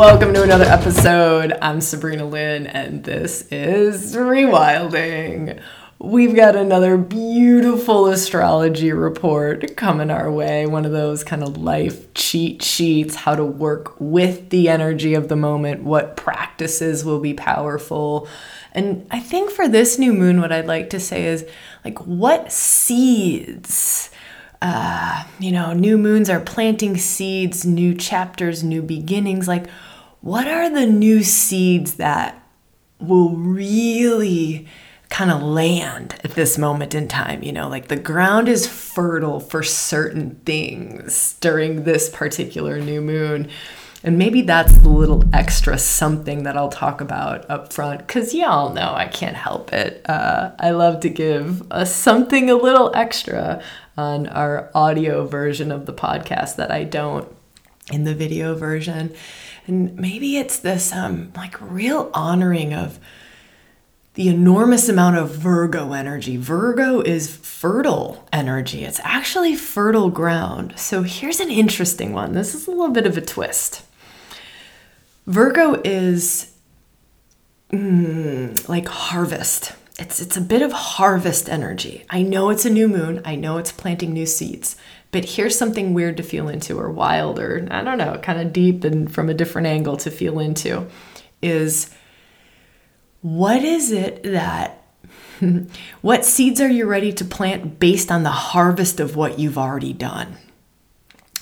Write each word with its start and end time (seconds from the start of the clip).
Welcome 0.00 0.32
to 0.32 0.42
another 0.42 0.64
episode. 0.64 1.52
I'm 1.60 1.82
Sabrina 1.82 2.24
Lynn, 2.24 2.66
and 2.66 3.04
this 3.04 3.42
is 3.52 4.16
Rewilding. 4.16 5.60
We've 5.98 6.34
got 6.34 6.56
another 6.56 6.96
beautiful 6.96 8.06
astrology 8.06 8.92
report 8.92 9.76
coming 9.76 10.10
our 10.10 10.32
way. 10.32 10.64
One 10.64 10.86
of 10.86 10.92
those 10.92 11.22
kind 11.22 11.42
of 11.42 11.58
life 11.58 12.14
cheat 12.14 12.62
sheets, 12.62 13.14
how 13.14 13.34
to 13.34 13.44
work 13.44 13.94
with 14.00 14.48
the 14.48 14.70
energy 14.70 15.12
of 15.12 15.28
the 15.28 15.36
moment, 15.36 15.82
what 15.82 16.16
practices 16.16 17.04
will 17.04 17.20
be 17.20 17.34
powerful. 17.34 18.26
And 18.72 19.06
I 19.10 19.20
think 19.20 19.50
for 19.50 19.68
this 19.68 19.98
new 19.98 20.14
moon, 20.14 20.40
what 20.40 20.50
I'd 20.50 20.66
like 20.66 20.88
to 20.90 20.98
say 20.98 21.26
is 21.26 21.44
like, 21.84 21.98
what 22.06 22.50
seeds? 22.50 24.08
Uh, 24.62 25.24
you 25.38 25.52
know, 25.52 25.74
new 25.74 25.98
moons 25.98 26.30
are 26.30 26.40
planting 26.40 26.96
seeds, 26.96 27.66
new 27.66 27.94
chapters, 27.94 28.64
new 28.64 28.80
beginnings. 28.80 29.46
Like, 29.46 29.66
what 30.20 30.46
are 30.46 30.70
the 30.70 30.86
new 30.86 31.22
seeds 31.22 31.94
that 31.94 32.40
will 33.00 33.30
really 33.36 34.68
kind 35.10 35.30
of 35.30 35.42
land 35.42 36.14
at 36.22 36.30
this 36.32 36.56
moment 36.56 36.94
in 36.94 37.08
time. 37.08 37.42
You 37.42 37.52
know, 37.52 37.68
like 37.68 37.88
the 37.88 37.96
ground 37.96 38.48
is 38.48 38.66
fertile 38.66 39.40
for 39.40 39.62
certain 39.62 40.36
things 40.46 41.36
during 41.40 41.84
this 41.84 42.08
particular 42.08 42.80
new 42.80 43.00
moon. 43.00 43.50
And 44.02 44.16
maybe 44.16 44.40
that's 44.40 44.78
the 44.78 44.88
little 44.88 45.24
extra 45.34 45.76
something 45.76 46.44
that 46.44 46.56
I'll 46.56 46.70
talk 46.70 47.02
about 47.02 47.50
up 47.50 47.70
front 47.70 47.98
because 47.98 48.32
y'all 48.32 48.72
know 48.72 48.94
I 48.94 49.08
can't 49.08 49.36
help 49.36 49.74
it. 49.74 50.08
Uh, 50.08 50.52
I 50.58 50.70
love 50.70 51.00
to 51.00 51.10
give 51.10 51.62
a 51.70 51.84
something 51.84 52.48
a 52.48 52.54
little 52.54 52.90
extra 52.94 53.62
on 53.98 54.26
our 54.28 54.70
audio 54.74 55.26
version 55.26 55.70
of 55.70 55.84
the 55.84 55.92
podcast 55.92 56.56
that 56.56 56.70
I 56.70 56.84
don't 56.84 57.28
in 57.90 58.04
the 58.04 58.14
video 58.14 58.54
version. 58.54 59.14
And 59.66 59.96
maybe 59.96 60.36
it's 60.36 60.58
this 60.58 60.92
um, 60.92 61.32
like 61.36 61.60
real 61.60 62.10
honoring 62.14 62.72
of 62.74 62.98
the 64.14 64.28
enormous 64.28 64.88
amount 64.88 65.16
of 65.16 65.30
Virgo 65.30 65.92
energy. 65.92 66.36
Virgo 66.36 67.00
is 67.00 67.34
fertile 67.34 68.28
energy, 68.32 68.84
it's 68.84 69.00
actually 69.04 69.54
fertile 69.54 70.10
ground. 70.10 70.74
So 70.76 71.02
here's 71.02 71.40
an 71.40 71.50
interesting 71.50 72.12
one. 72.12 72.32
This 72.32 72.54
is 72.54 72.66
a 72.66 72.70
little 72.70 72.90
bit 72.90 73.06
of 73.06 73.16
a 73.16 73.20
twist. 73.20 73.82
Virgo 75.26 75.80
is 75.84 76.52
mm, 77.70 78.68
like 78.68 78.88
harvest. 78.88 79.72
It's, 79.98 80.20
it's 80.20 80.36
a 80.36 80.40
bit 80.40 80.62
of 80.62 80.72
harvest 80.72 81.48
energy. 81.48 82.04
I 82.10 82.22
know 82.22 82.50
it's 82.50 82.64
a 82.64 82.70
new 82.70 82.88
moon. 82.88 83.20
I 83.24 83.36
know 83.36 83.58
it's 83.58 83.70
planting 83.70 84.12
new 84.12 84.26
seeds. 84.26 84.74
But 85.12 85.24
here's 85.24 85.58
something 85.58 85.92
weird 85.92 86.16
to 86.18 86.22
feel 86.22 86.48
into, 86.48 86.78
or 86.78 86.90
wild, 86.90 87.38
or 87.38 87.66
I 87.70 87.82
don't 87.82 87.98
know, 87.98 88.18
kind 88.22 88.40
of 88.40 88.52
deep 88.52 88.84
and 88.84 89.12
from 89.12 89.28
a 89.28 89.34
different 89.34 89.66
angle 89.66 89.96
to 89.98 90.10
feel 90.10 90.38
into 90.38 90.86
is 91.42 91.90
what 93.22 93.64
is 93.64 93.90
it 93.90 94.22
that, 94.22 94.84
what 96.00 96.24
seeds 96.24 96.60
are 96.60 96.68
you 96.68 96.86
ready 96.86 97.12
to 97.12 97.24
plant 97.24 97.80
based 97.80 98.10
on 98.10 98.22
the 98.22 98.30
harvest 98.30 99.00
of 99.00 99.16
what 99.16 99.38
you've 99.38 99.58
already 99.58 99.92
done? 99.92 100.36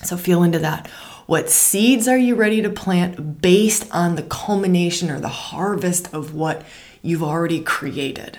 So 0.02 0.16
feel 0.16 0.42
into 0.42 0.60
that. 0.60 0.86
What 1.26 1.50
seeds 1.50 2.08
are 2.08 2.16
you 2.16 2.36
ready 2.36 2.62
to 2.62 2.70
plant 2.70 3.42
based 3.42 3.86
on 3.92 4.14
the 4.14 4.22
culmination 4.22 5.10
or 5.10 5.20
the 5.20 5.28
harvest 5.28 6.14
of 6.14 6.34
what 6.34 6.64
you've 7.02 7.22
already 7.22 7.60
created? 7.60 8.38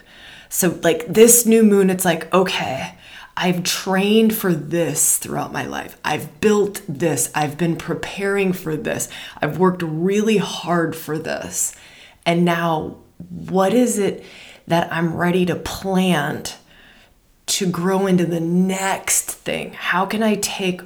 So, 0.49 0.79
like 0.81 1.05
this 1.05 1.45
new 1.45 1.61
moon, 1.61 1.91
it's 1.91 2.05
like, 2.05 2.33
okay, 2.33 2.95
I've 3.41 3.63
trained 3.63 4.35
for 4.35 4.53
this 4.53 5.17
throughout 5.17 5.53
my 5.53 5.65
life. 5.65 5.97
I've 6.03 6.41
built 6.41 6.81
this. 6.89 7.31
I've 7.33 7.57
been 7.57 7.77
preparing 7.77 8.51
for 8.51 8.75
this. 8.75 9.07
I've 9.41 9.57
worked 9.57 9.81
really 9.81 10.35
hard 10.35 10.93
for 10.93 11.17
this. 11.17 11.73
And 12.25 12.43
now 12.43 12.97
what 13.29 13.73
is 13.73 13.97
it 13.97 14.25
that 14.67 14.91
I'm 14.91 15.15
ready 15.15 15.45
to 15.45 15.55
plant 15.55 16.57
to 17.45 17.65
grow 17.65 18.07
into 18.07 18.25
the 18.25 18.41
next 18.41 19.31
thing? 19.31 19.71
How 19.71 20.05
can 20.05 20.21
I 20.21 20.35
take 20.35 20.81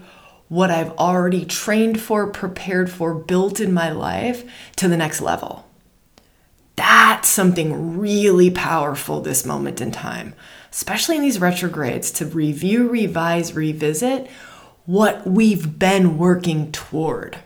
what 0.47 0.69
I've 0.69 0.91
already 0.91 1.45
trained 1.45 1.99
for, 1.99 2.27
prepared 2.27 2.91
for, 2.91 3.15
built 3.15 3.59
in 3.59 3.73
my 3.73 3.89
life 3.89 4.43
to 4.75 4.87
the 4.87 4.97
next 4.97 5.21
level? 5.21 5.67
That's 6.75 7.29
something 7.29 7.97
really 7.97 8.51
powerful 8.51 9.21
this 9.21 9.43
moment 9.43 9.81
in 9.81 9.91
time, 9.91 10.35
especially 10.73 11.15
in 11.15 11.21
these 11.21 11.39
retrogrades, 11.39 12.11
to 12.11 12.25
review, 12.25 12.89
revise, 12.89 13.53
revisit 13.53 14.29
what 14.85 15.25
we've 15.25 15.79
been 15.79 16.17
working 16.17 16.69
toward 16.73 17.39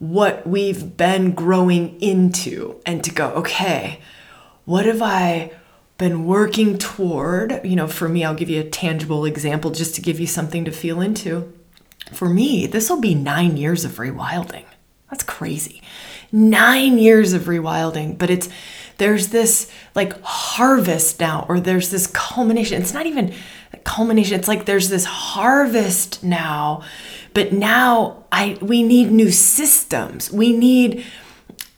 what 0.00 0.46
we've 0.46 0.96
been 0.96 1.32
growing 1.32 2.00
into 2.00 2.80
and 2.84 3.04
to 3.04 3.12
go, 3.12 3.28
okay, 3.32 4.00
what 4.64 4.86
have 4.86 5.02
I 5.02 5.52
been 5.98 6.24
working 6.24 6.78
toward? 6.78 7.60
You 7.62 7.76
know, 7.76 7.86
for 7.86 8.08
me, 8.08 8.24
I'll 8.24 8.34
give 8.34 8.48
you 8.48 8.60
a 8.60 8.68
tangible 8.68 9.26
example 9.26 9.70
just 9.70 9.94
to 9.96 10.00
give 10.00 10.18
you 10.18 10.26
something 10.26 10.64
to 10.64 10.72
feel 10.72 11.02
into. 11.02 11.52
For 12.12 12.30
me, 12.30 12.66
this 12.66 12.88
will 12.88 13.00
be 13.00 13.14
nine 13.14 13.58
years 13.58 13.84
of 13.84 13.92
rewilding. 13.92 14.64
That's 15.10 15.22
crazy. 15.22 15.82
Nine 16.32 16.96
years 16.96 17.34
of 17.34 17.42
rewilding, 17.42 18.16
but 18.16 18.30
it's 18.30 18.48
there's 19.00 19.28
this 19.28 19.68
like 19.96 20.14
harvest 20.22 21.18
now, 21.18 21.44
or 21.48 21.58
there's 21.58 21.90
this 21.90 22.06
culmination. 22.06 22.80
It's 22.80 22.94
not 22.94 23.06
even 23.06 23.34
culmination, 23.82 24.38
it's 24.38 24.46
like 24.46 24.66
there's 24.66 24.88
this 24.88 25.04
harvest 25.04 26.22
now 26.22 26.84
but 27.34 27.52
now 27.52 28.24
I 28.32 28.58
we 28.60 28.82
need 28.82 29.10
new 29.10 29.30
systems. 29.30 30.30
We 30.30 30.52
need 30.52 31.04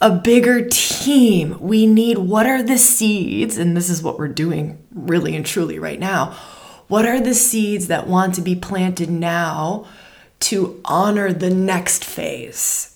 a 0.01 0.11
bigger 0.11 0.67
team. 0.69 1.57
We 1.61 1.87
need 1.87 2.19
what 2.19 2.47
are 2.47 2.63
the 2.63 2.79
seeds, 2.79 3.59
and 3.59 3.77
this 3.77 3.91
is 3.91 4.03
what 4.03 4.19
we're 4.19 4.29
doing 4.29 4.83
really 4.93 5.37
and 5.37 5.45
truly 5.45 5.79
right 5.79 5.99
now. 5.99 6.37
What 6.89 7.07
are 7.07 7.21
the 7.21 7.35
seeds 7.35 7.87
that 7.87 8.07
want 8.07 8.35
to 8.35 8.41
be 8.41 8.55
planted 8.57 9.11
now 9.11 9.87
to 10.41 10.81
honor 10.85 11.33
the 11.33 11.51
next 11.51 12.05
phase? 12.05 12.92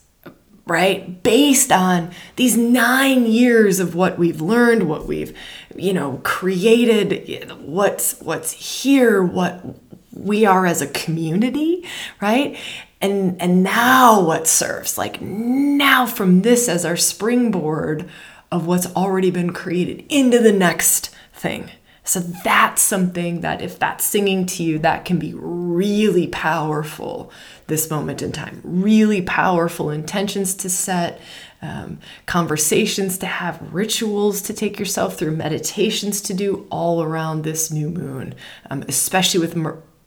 Right? 0.66 1.22
Based 1.22 1.70
on 1.70 2.10
these 2.34 2.56
nine 2.56 3.26
years 3.26 3.78
of 3.78 3.94
what 3.94 4.18
we've 4.18 4.40
learned, 4.40 4.88
what 4.88 5.06
we've, 5.06 5.36
you 5.76 5.92
know, 5.92 6.20
created, 6.24 7.52
what's 7.62 8.20
what's 8.20 8.50
here, 8.82 9.22
what 9.22 9.64
we 10.12 10.44
are 10.44 10.66
as 10.66 10.82
a 10.82 10.88
community, 10.88 11.84
right? 12.20 12.58
And 13.00 13.40
and 13.40 13.62
now 13.62 14.20
what 14.20 14.48
serves? 14.48 14.98
Like 14.98 15.20
now 15.20 16.06
from 16.06 16.42
this 16.42 16.68
as 16.68 16.84
our 16.84 16.96
springboard 16.96 18.08
of 18.50 18.66
what's 18.66 18.86
already 18.94 19.30
been 19.30 19.52
created 19.52 20.04
into 20.08 20.40
the 20.40 20.52
next 20.52 21.14
thing. 21.32 21.70
So 22.06 22.20
that's 22.20 22.82
something 22.82 23.40
that 23.40 23.60
if 23.60 23.78
that's 23.78 24.04
singing 24.04 24.46
to 24.46 24.62
you, 24.62 24.78
that 24.78 25.04
can 25.04 25.18
be 25.18 25.34
really 25.34 26.28
powerful 26.28 27.32
this 27.66 27.90
moment 27.90 28.22
in 28.22 28.30
time. 28.30 28.60
Really 28.64 29.22
powerful 29.22 29.90
intentions 29.90 30.54
to 30.54 30.70
set, 30.70 31.20
um, 31.60 31.98
conversations 32.26 33.18
to 33.18 33.26
have, 33.26 33.60
rituals 33.74 34.40
to 34.42 34.54
take 34.54 34.78
yourself 34.78 35.18
through, 35.18 35.32
meditations 35.32 36.20
to 36.22 36.32
do 36.32 36.66
all 36.70 37.02
around 37.02 37.42
this 37.42 37.72
new 37.72 37.90
moon, 37.90 38.34
um, 38.70 38.84
especially 38.86 39.40
with 39.40 39.56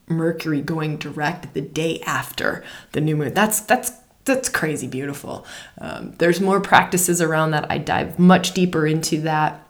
Mercury 0.08 0.62
going 0.62 0.98
direct 0.98 1.54
the 1.54 1.62
day 1.62 2.02
after 2.06 2.64
the 2.94 3.02
new 3.02 3.18
moon. 3.18 3.34
That's 3.34 3.60
that's 3.60 3.92
that's 4.26 4.50
crazy 4.50 4.88
beautiful. 4.88 5.46
Um, 5.80 6.14
there's 6.20 6.40
more 6.40 6.60
practices 6.62 7.22
around 7.22 7.52
that. 7.52 7.70
I 7.72 7.78
dive 7.78 8.20
much 8.20 8.54
deeper 8.54 8.86
into 8.86 9.22
that, 9.22 9.68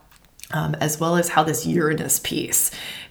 um, 0.52 0.74
as 0.76 0.98
well 0.98 1.16
as 1.16 1.30
how 1.30 1.42
this 1.42 1.66
Uranus 1.66 2.18
piece 2.18 2.70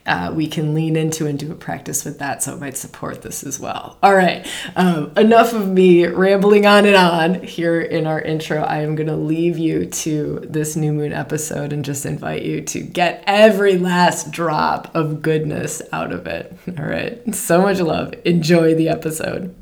uh, 0.09 0.31
we 0.33 0.47
can 0.47 0.73
lean 0.73 0.95
into 0.95 1.27
and 1.27 1.38
do 1.38 1.51
a 1.51 1.55
practice 1.55 2.03
with 2.03 2.17
that. 2.19 2.41
So 2.41 2.53
it 2.53 2.59
might 2.59 2.75
support 2.75 3.22
this 3.22 3.44
as 3.44 3.59
well. 3.59 3.97
All 4.01 4.16
right, 4.16 4.45
um, 4.75 5.11
enough 5.16 5.53
of 5.53 5.68
me 5.68 6.07
rambling 6.07 6.65
on 6.65 6.86
and 6.86 6.95
on 6.95 7.44
here 7.44 7.80
in 7.80 8.07
our 8.07 8.19
intro. 8.19 8.62
I 8.62 8.80
am 8.80 8.95
going 8.95 9.07
to 9.07 9.15
leave 9.15 9.59
you 9.59 9.86
to 9.86 10.39
this 10.50 10.75
new 10.75 10.91
moon 10.91 11.13
episode 11.13 11.71
and 11.71 11.86
just 11.86 12.06
invite 12.06 12.41
you 12.41 12.62
to 12.62 12.80
get 12.80 13.24
every 13.27 13.77
last 13.77 14.31
drop 14.31 14.94
of 14.95 15.21
goodness 15.21 15.81
out 15.91 16.12
of 16.12 16.25
it. 16.25 16.57
All 16.80 16.86
right, 16.86 17.36
so 17.36 17.62
much 17.62 17.80
love. 17.80 18.13
Enjoy 18.25 18.74
the 18.74 18.89
episode. 18.89 19.56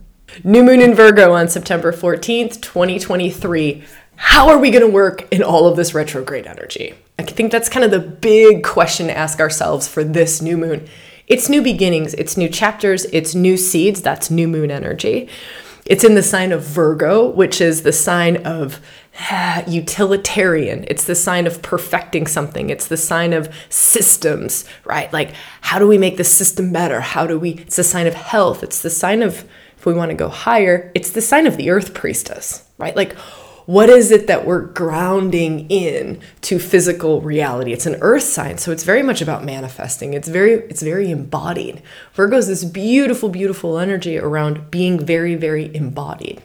New 0.43 0.63
moon 0.63 0.81
in 0.81 0.93
Virgo 0.93 1.33
on 1.33 1.49
September 1.49 1.91
14th, 1.91 2.61
2023. 2.61 3.83
How 4.15 4.49
are 4.49 4.57
we 4.57 4.71
going 4.71 4.85
to 4.85 4.91
work 4.91 5.27
in 5.31 5.43
all 5.43 5.67
of 5.67 5.75
this 5.75 5.93
retrograde 5.93 6.47
energy? 6.47 6.95
I 7.19 7.23
think 7.23 7.51
that's 7.51 7.69
kind 7.69 7.83
of 7.83 7.91
the 7.91 7.99
big 7.99 8.63
question 8.63 9.07
to 9.07 9.17
ask 9.17 9.39
ourselves 9.39 9.87
for 9.87 10.03
this 10.03 10.41
new 10.41 10.57
moon. 10.57 10.87
It's 11.27 11.49
new 11.49 11.61
beginnings, 11.61 12.13
it's 12.13 12.37
new 12.37 12.47
chapters, 12.47 13.05
it's 13.05 13.35
new 13.35 13.57
seeds. 13.57 14.01
That's 14.01 14.31
new 14.31 14.47
moon 14.47 14.71
energy. 14.71 15.27
It's 15.85 16.03
in 16.03 16.15
the 16.15 16.23
sign 16.23 16.51
of 16.51 16.63
Virgo, 16.63 17.29
which 17.29 17.61
is 17.61 17.83
the 17.83 17.93
sign 17.93 18.45
of 18.45 18.81
ah, 19.19 19.63
utilitarian. 19.67 20.85
It's 20.87 21.05
the 21.05 21.15
sign 21.15 21.47
of 21.47 21.61
perfecting 21.61 22.27
something. 22.27 22.69
It's 22.69 22.87
the 22.87 22.97
sign 22.97 23.33
of 23.33 23.53
systems, 23.69 24.65
right? 24.85 25.11
Like, 25.13 25.33
how 25.61 25.79
do 25.79 25.87
we 25.87 25.97
make 25.97 26.17
the 26.17 26.23
system 26.23 26.73
better? 26.73 27.01
How 27.01 27.25
do 27.25 27.39
we? 27.39 27.51
It's 27.51 27.77
the 27.77 27.83
sign 27.83 28.05
of 28.05 28.13
health. 28.13 28.63
It's 28.63 28.81
the 28.81 28.89
sign 28.89 29.21
of, 29.21 29.45
if 29.77 29.85
we 29.85 29.93
want 29.93 30.11
to 30.11 30.15
go 30.15 30.29
higher, 30.29 30.91
it's 30.93 31.11
the 31.11 31.21
sign 31.21 31.47
of 31.47 31.57
the 31.57 31.69
earth 31.69 31.93
priestess, 31.93 32.65
right? 32.77 32.95
Like, 32.95 33.15
what 33.67 33.89
is 33.89 34.11
it 34.11 34.27
that 34.27 34.45
we're 34.45 34.61
grounding 34.61 35.69
in 35.69 36.21
to 36.41 36.57
physical 36.57 37.21
reality? 37.21 37.73
It's 37.73 37.85
an 37.85 37.97
earth 37.99 38.23
sign 38.23 38.57
so 38.57 38.71
it's 38.71 38.83
very 38.83 39.03
much 39.03 39.21
about 39.21 39.43
manifesting. 39.43 40.13
It's 40.13 40.29
very 40.29 40.53
it's 40.53 40.81
very 40.81 41.11
embodied. 41.11 41.83
Virgo 42.13 42.37
is 42.37 42.47
this 42.47 42.63
beautiful 42.63 43.29
beautiful 43.29 43.77
energy 43.77 44.17
around 44.17 44.71
being 44.71 44.97
very 44.97 45.35
very 45.35 45.75
embodied. 45.75 46.41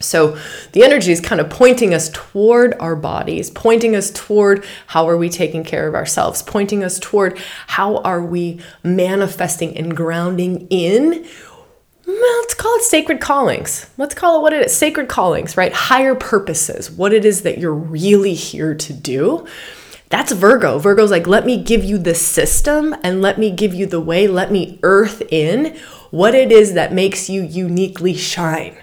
So 0.00 0.38
the 0.72 0.82
energy 0.82 1.12
is 1.12 1.20
kind 1.20 1.40
of 1.40 1.50
pointing 1.50 1.92
us 1.92 2.10
toward 2.10 2.74
our 2.80 2.96
bodies, 2.96 3.50
pointing 3.50 3.94
us 3.94 4.10
toward 4.10 4.64
how 4.88 5.08
are 5.08 5.16
we 5.16 5.28
taking 5.28 5.62
care 5.62 5.86
of 5.86 5.94
ourselves, 5.94 6.42
pointing 6.42 6.82
us 6.82 6.98
toward 6.98 7.38
how 7.66 7.98
are 7.98 8.22
we 8.22 8.60
manifesting 8.82 9.76
and 9.76 9.94
grounding 9.94 10.66
in 10.68 11.26
let's 12.06 12.54
call 12.54 12.74
it 12.76 12.82
sacred 12.82 13.20
callings. 13.20 13.90
Let's 13.96 14.14
call 14.14 14.38
it 14.38 14.42
what 14.42 14.52
it 14.52 14.66
is 14.66 14.76
sacred 14.76 15.08
callings, 15.08 15.56
right? 15.56 15.72
Higher 15.72 16.14
purposes, 16.14 16.90
what 16.90 17.12
it 17.12 17.24
is 17.24 17.42
that 17.42 17.58
you're 17.58 17.74
really 17.74 18.34
here 18.34 18.74
to 18.74 18.92
do. 18.92 19.46
That's 20.08 20.32
Virgo. 20.32 20.78
Virgo's 20.78 21.10
like, 21.10 21.26
let 21.26 21.44
me 21.44 21.62
give 21.62 21.82
you 21.82 21.98
the 21.98 22.14
system 22.14 22.94
and 23.02 23.20
let 23.20 23.38
me 23.38 23.50
give 23.50 23.74
you 23.74 23.86
the 23.86 24.00
way, 24.00 24.28
let 24.28 24.52
me 24.52 24.78
earth 24.82 25.22
in 25.30 25.76
what 26.10 26.34
it 26.34 26.52
is 26.52 26.74
that 26.74 26.92
makes 26.92 27.28
you 27.28 27.42
uniquely 27.42 28.14
shine. 28.14 28.76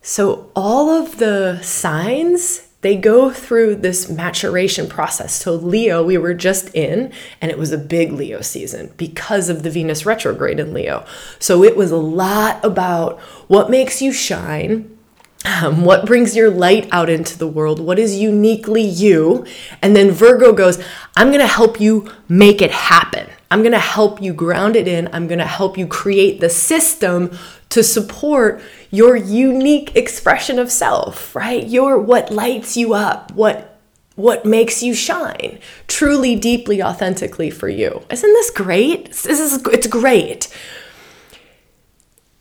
So, 0.00 0.50
all 0.54 0.90
of 0.90 1.18
the 1.18 1.60
signs 1.62 2.68
they 2.84 2.96
go 2.96 3.30
through 3.30 3.76
this 3.76 4.10
maturation 4.10 4.86
process. 4.86 5.32
So, 5.32 5.54
Leo, 5.54 6.04
we 6.04 6.18
were 6.18 6.34
just 6.34 6.68
in, 6.74 7.10
and 7.40 7.50
it 7.50 7.56
was 7.56 7.72
a 7.72 7.78
big 7.78 8.12
Leo 8.12 8.42
season 8.42 8.92
because 8.98 9.48
of 9.48 9.62
the 9.62 9.70
Venus 9.70 10.04
retrograde 10.04 10.60
in 10.60 10.74
Leo. 10.74 11.06
So, 11.38 11.64
it 11.64 11.78
was 11.78 11.90
a 11.90 11.96
lot 11.96 12.62
about 12.62 13.18
what 13.48 13.70
makes 13.70 14.02
you 14.02 14.12
shine. 14.12 14.98
Um, 15.46 15.84
what 15.86 16.04
brings 16.04 16.36
your 16.36 16.50
light 16.50 16.86
out 16.92 17.08
into 17.08 17.38
the 17.38 17.48
world? 17.48 17.80
What 17.80 17.98
is 17.98 18.18
uniquely 18.18 18.82
you? 18.82 19.46
And 19.80 19.96
then 19.96 20.10
Virgo 20.10 20.52
goes, 20.52 20.82
I'm 21.16 21.28
going 21.28 21.40
to 21.40 21.46
help 21.46 21.80
you 21.80 22.10
make 22.28 22.60
it 22.60 22.70
happen. 22.70 23.30
I'm 23.50 23.60
going 23.60 23.72
to 23.72 23.78
help 23.78 24.20
you 24.20 24.34
ground 24.34 24.76
it 24.76 24.88
in. 24.88 25.08
I'm 25.12 25.26
going 25.26 25.38
to 25.38 25.46
help 25.46 25.78
you 25.78 25.86
create 25.86 26.40
the 26.40 26.50
system 26.50 27.30
to 27.74 27.82
support 27.82 28.62
your 28.92 29.16
unique 29.16 29.96
expression 29.96 30.60
of 30.60 30.70
self, 30.70 31.34
right? 31.34 31.66
Your 31.66 31.98
what 31.98 32.30
lights 32.30 32.76
you 32.76 32.94
up, 32.94 33.32
what 33.32 33.80
what 34.14 34.44
makes 34.44 34.80
you 34.80 34.94
shine 34.94 35.58
truly 35.88 36.36
deeply 36.36 36.80
authentically 36.80 37.50
for 37.50 37.68
you. 37.68 38.00
Isn't 38.08 38.32
this 38.32 38.50
great? 38.50 39.06
This 39.06 39.40
is 39.40 39.60
it's 39.72 39.88
great. 39.88 40.46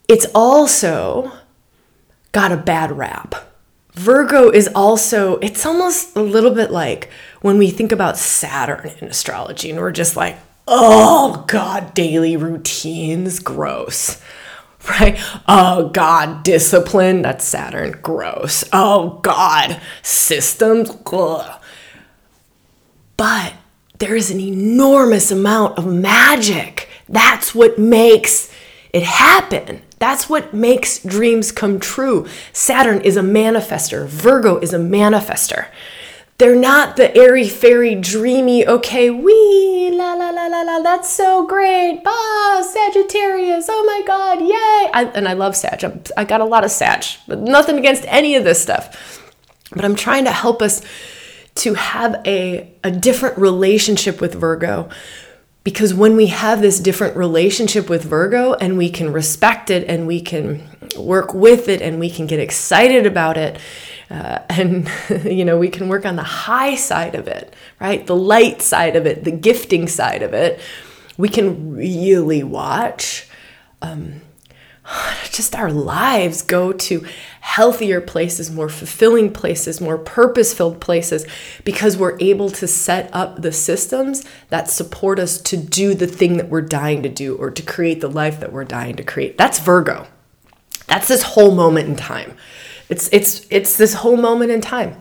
It's 0.08 0.28
also 0.36 1.32
got 2.32 2.52
a 2.52 2.58
bad 2.58 2.92
rap. 2.92 3.34
Virgo 3.94 4.52
is 4.52 4.70
also, 4.76 5.38
it's 5.38 5.66
almost 5.66 6.16
a 6.16 6.22
little 6.22 6.52
bit 6.52 6.70
like 6.70 7.10
when 7.42 7.58
we 7.58 7.72
think 7.72 7.92
about 7.92 8.18
Saturn 8.18 8.92
in 9.02 9.08
astrology 9.08 9.72
and 9.72 9.80
we're 9.80 9.92
just 9.92 10.16
like, 10.16 10.38
oh 10.68 11.44
God, 11.48 11.96
daily 11.96 12.38
routines, 12.38 13.40
gross 13.40 14.22
right? 14.90 15.18
Oh 15.48 15.90
God, 15.90 16.44
discipline, 16.44 17.22
that's 17.22 17.46
Saturn, 17.46 18.00
gross. 18.02 18.64
Oh 18.74 19.20
God, 19.24 19.80
systems, 20.02 20.92
ugh. 21.12 21.62
But 23.16 23.54
there 24.00 24.16
is 24.16 24.32
an 24.32 24.40
enormous 24.40 25.32
amount 25.32 25.78
of 25.78 25.86
magic. 25.86 26.90
That's 27.08 27.56
what 27.56 27.78
makes 27.80 28.52
it 28.92 29.04
happen. 29.04 29.82
That's 30.00 30.30
what 30.30 30.54
makes 30.54 31.00
dreams 31.00 31.52
come 31.52 31.80
true. 31.80 32.28
Saturn 32.52 33.02
is 33.02 33.16
a 33.16 33.22
manifester, 33.22 34.06
Virgo 34.06 34.58
is 34.58 34.74
a 34.74 34.80
manifester. 34.80 35.68
They're 36.44 36.58
not 36.58 36.98
the 36.98 37.16
airy 37.16 37.48
fairy 37.48 37.96
dreamy, 37.96 38.68
okay, 38.68 39.10
wee, 39.10 39.90
la 39.94 40.14
la 40.16 40.30
la 40.30 40.48
la 40.48 40.62
la, 40.64 40.82
that's 40.82 41.10
so 41.10 41.48
great. 41.48 42.02
Ah, 42.06 42.62
Sagittarius, 42.62 43.68
oh 43.70 43.84
my 43.86 44.06
God, 44.06 44.42
yay. 44.42 44.92
I, 44.94 45.10
and 45.16 45.30
I 45.30 45.36
love 45.36 45.56
Sag. 45.56 45.86
I'm, 45.86 46.04
I 46.18 46.26
got 46.26 46.42
a 46.42 46.44
lot 46.44 46.66
of 46.66 46.72
Sag, 46.72 47.06
but 47.30 47.40
nothing 47.40 47.78
against 47.78 48.04
any 48.10 48.36
of 48.36 48.44
this 48.44 48.62
stuff. 48.62 49.24
But 49.74 49.86
I'm 49.86 49.96
trying 49.96 50.26
to 50.26 50.32
help 50.32 50.62
us 50.62 50.82
to 51.56 51.76
have 51.76 52.22
a, 52.28 52.70
a 52.84 52.92
different 52.92 53.38
relationship 53.38 54.20
with 54.20 54.36
Virgo 54.36 54.90
because 55.64 55.94
when 55.94 56.18
we 56.18 56.26
have 56.26 56.60
this 56.60 56.82
different 56.82 57.16
relationship 57.16 57.90
with 57.90 58.04
Virgo 58.04 58.54
and 58.56 58.78
we 58.78 58.90
can 58.90 59.14
respect 59.14 59.70
it 59.70 59.88
and 59.88 60.08
we 60.08 60.20
can 60.20 60.62
work 60.98 61.34
with 61.34 61.70
it 61.70 61.82
and 61.82 62.02
we 62.02 62.10
can 62.10 62.28
get 62.28 62.42
excited 62.42 63.06
about 63.06 63.38
it, 63.38 63.58
uh, 64.14 64.44
and 64.50 64.90
you 65.26 65.44
know 65.44 65.58
we 65.58 65.70
can 65.70 65.90
work 65.90 66.06
on 66.06 66.16
the 66.16 66.24
high 66.24 66.76
side 66.76 67.16
of 67.16 67.28
it 67.28 67.54
right 67.80 68.08
the 68.08 68.16
light 68.16 68.62
side 68.62 68.96
of 68.96 69.06
it 69.06 69.24
the 69.24 69.32
gifting 69.32 69.88
side 69.88 70.22
of 70.22 70.34
it 70.34 70.60
we 71.18 71.30
can 71.30 71.76
really 71.76 72.44
watch 72.44 73.28
um, 73.82 74.22
just 75.32 75.56
our 75.56 75.72
lives 75.72 76.42
go 76.42 76.74
to 76.74 77.06
healthier 77.42 78.02
places, 78.02 78.50
more 78.50 78.70
fulfilling 78.70 79.32
places, 79.32 79.80
more 79.80 79.98
purpose 79.98 80.54
filled 80.54 80.80
places, 80.80 81.26
because 81.64 81.98
we're 81.98 82.18
able 82.20 82.50
to 82.50 82.68
set 82.68 83.10
up 83.14 83.42
the 83.42 83.52
systems 83.52 84.26
that 84.50 84.70
support 84.70 85.20
us 85.20 85.40
to 85.42 85.58
do 85.58 85.94
the 85.94 86.08
thing 86.08 86.38
that 86.38 86.50
we're 86.50 86.62
dying 86.62 87.04
to 87.04 87.10
do 87.10 87.36
or 87.36 87.52
to 87.52 87.62
create 87.62 88.02
the 88.02 88.10
life 88.10 88.40
that 88.40 88.52
we're 88.52 88.64
dying 88.64 88.96
to 88.96 89.04
create. 89.04 89.38
That's 89.38 89.60
Virgo. 89.60 90.08
That's 90.88 91.08
this 91.08 91.24
whole 91.24 91.54
moment 91.54 91.90
in 91.90 91.96
time. 91.96 92.36
It's 92.90 93.10
it's 93.12 93.46
it's 93.50 93.78
this 93.78 93.94
whole 93.94 94.18
moment 94.18 94.52
in 94.52 94.62
time. 94.62 94.98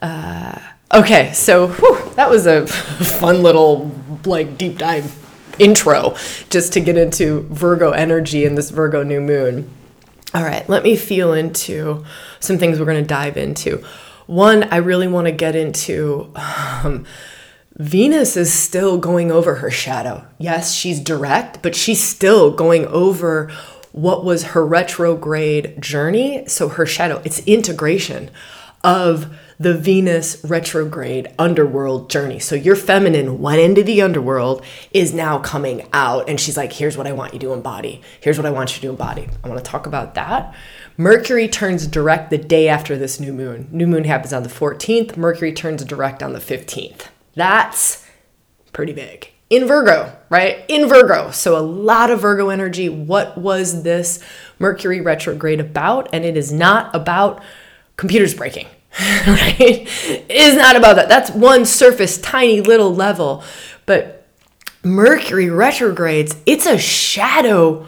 Uh, 0.00 0.58
okay, 0.94 1.32
so 1.32 1.68
whew, 1.68 2.12
that 2.14 2.30
was 2.30 2.46
a 2.46 2.66
fun 2.66 3.42
little 3.42 3.90
like 4.24 4.58
deep 4.58 4.78
dive 4.78 5.14
intro 5.58 6.14
just 6.50 6.72
to 6.74 6.80
get 6.80 6.96
into 6.96 7.42
Virgo 7.50 7.90
energy 7.90 8.44
and 8.44 8.56
this 8.56 8.70
Virgo 8.70 9.02
new 9.02 9.20
moon. 9.20 9.70
All 10.34 10.42
right, 10.42 10.68
let 10.68 10.82
me 10.82 10.94
feel 10.96 11.32
into 11.32 12.04
some 12.38 12.58
things 12.58 12.78
we're 12.78 12.84
going 12.84 13.02
to 13.02 13.08
dive 13.08 13.36
into. 13.36 13.82
One, 14.26 14.64
I 14.64 14.76
really 14.76 15.08
want 15.08 15.26
to 15.26 15.32
get 15.32 15.56
into 15.56 16.32
um, 16.36 17.06
Venus 17.78 18.36
is 18.36 18.52
still 18.52 18.98
going 18.98 19.30
over 19.32 19.56
her 19.56 19.70
shadow. 19.70 20.26
Yes, 20.36 20.74
she's 20.74 21.00
direct, 21.00 21.62
but 21.62 21.74
she's 21.74 22.02
still 22.02 22.50
going 22.50 22.86
over 22.86 23.50
what 23.98 24.24
was 24.24 24.44
her 24.44 24.64
retrograde 24.64 25.80
journey. 25.82 26.44
So 26.46 26.68
her 26.68 26.86
shadow, 26.86 27.20
it's 27.24 27.40
integration 27.40 28.30
of 28.84 29.36
the 29.58 29.76
Venus 29.76 30.42
retrograde 30.44 31.34
underworld 31.36 32.08
journey. 32.08 32.38
So 32.38 32.54
your 32.54 32.76
feminine 32.76 33.40
went 33.40 33.60
into 33.60 33.82
the 33.82 34.00
underworld 34.02 34.64
is 34.92 35.12
now 35.12 35.40
coming 35.40 35.88
out 35.92 36.28
and 36.28 36.38
she's 36.38 36.56
like, 36.56 36.72
here's 36.72 36.96
what 36.96 37.08
I 37.08 37.12
want 37.12 37.32
you 37.32 37.40
to 37.40 37.52
embody. 37.52 38.00
Here's 38.20 38.38
what 38.38 38.46
I 38.46 38.52
want 38.52 38.76
you 38.76 38.82
to 38.82 38.90
embody. 38.90 39.28
I 39.42 39.48
want 39.48 39.62
to 39.62 39.68
talk 39.68 39.86
about 39.86 40.14
that. 40.14 40.54
Mercury 40.96 41.48
turns 41.48 41.88
direct 41.88 42.30
the 42.30 42.38
day 42.38 42.68
after 42.68 42.96
this 42.96 43.18
new 43.18 43.32
moon. 43.32 43.68
New 43.72 43.88
moon 43.88 44.04
happens 44.04 44.32
on 44.32 44.44
the 44.44 44.48
14th. 44.48 45.16
Mercury 45.16 45.52
turns 45.52 45.84
direct 45.84 46.22
on 46.22 46.32
the 46.32 46.38
15th. 46.38 47.08
That's 47.34 48.06
pretty 48.72 48.92
big. 48.92 49.32
In 49.50 49.66
Virgo, 49.66 50.14
right? 50.28 50.64
In 50.68 50.88
Virgo. 50.88 51.30
So 51.30 51.56
a 51.56 51.64
lot 51.64 52.10
of 52.10 52.20
Virgo 52.20 52.50
energy. 52.50 52.88
What 52.88 53.38
was 53.38 53.82
this 53.82 54.22
Mercury 54.58 55.00
retrograde 55.00 55.60
about? 55.60 56.08
And 56.12 56.24
it 56.24 56.36
is 56.36 56.52
not 56.52 56.94
about 56.94 57.42
computers 57.96 58.34
breaking. 58.34 58.66
right? 59.26 59.58
It 59.60 60.30
is 60.30 60.56
not 60.56 60.76
about 60.76 60.96
that. 60.96 61.08
That's 61.08 61.30
one 61.30 61.64
surface, 61.64 62.18
tiny 62.18 62.60
little 62.60 62.94
level. 62.94 63.42
But 63.86 64.26
Mercury 64.82 65.50
retrogrades, 65.50 66.36
it's 66.46 66.66
a 66.66 66.78
shadow 66.78 67.86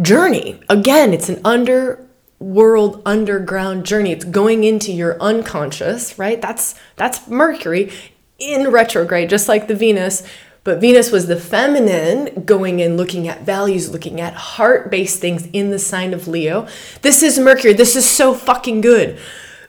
journey. 0.00 0.60
Again, 0.68 1.12
it's 1.12 1.28
an 1.28 1.40
underworld 1.44 3.02
underground 3.04 3.84
journey. 3.84 4.12
It's 4.12 4.24
going 4.24 4.64
into 4.64 4.92
your 4.92 5.20
unconscious, 5.20 6.18
right? 6.18 6.40
That's 6.40 6.74
that's 6.96 7.26
Mercury 7.28 7.92
in 8.38 8.70
retrograde, 8.70 9.28
just 9.28 9.48
like 9.48 9.68
the 9.68 9.74
Venus. 9.74 10.22
But 10.62 10.80
Venus 10.80 11.10
was 11.10 11.26
the 11.26 11.40
feminine 11.40 12.44
going 12.44 12.80
in, 12.80 12.96
looking 12.96 13.26
at 13.28 13.42
values, 13.42 13.90
looking 13.90 14.20
at 14.20 14.34
heart 14.34 14.90
based 14.90 15.18
things 15.20 15.48
in 15.52 15.70
the 15.70 15.78
sign 15.78 16.12
of 16.12 16.28
Leo. 16.28 16.66
This 17.02 17.22
is 17.22 17.38
Mercury. 17.38 17.72
This 17.72 17.96
is 17.96 18.08
so 18.08 18.34
fucking 18.34 18.82
good. 18.82 19.18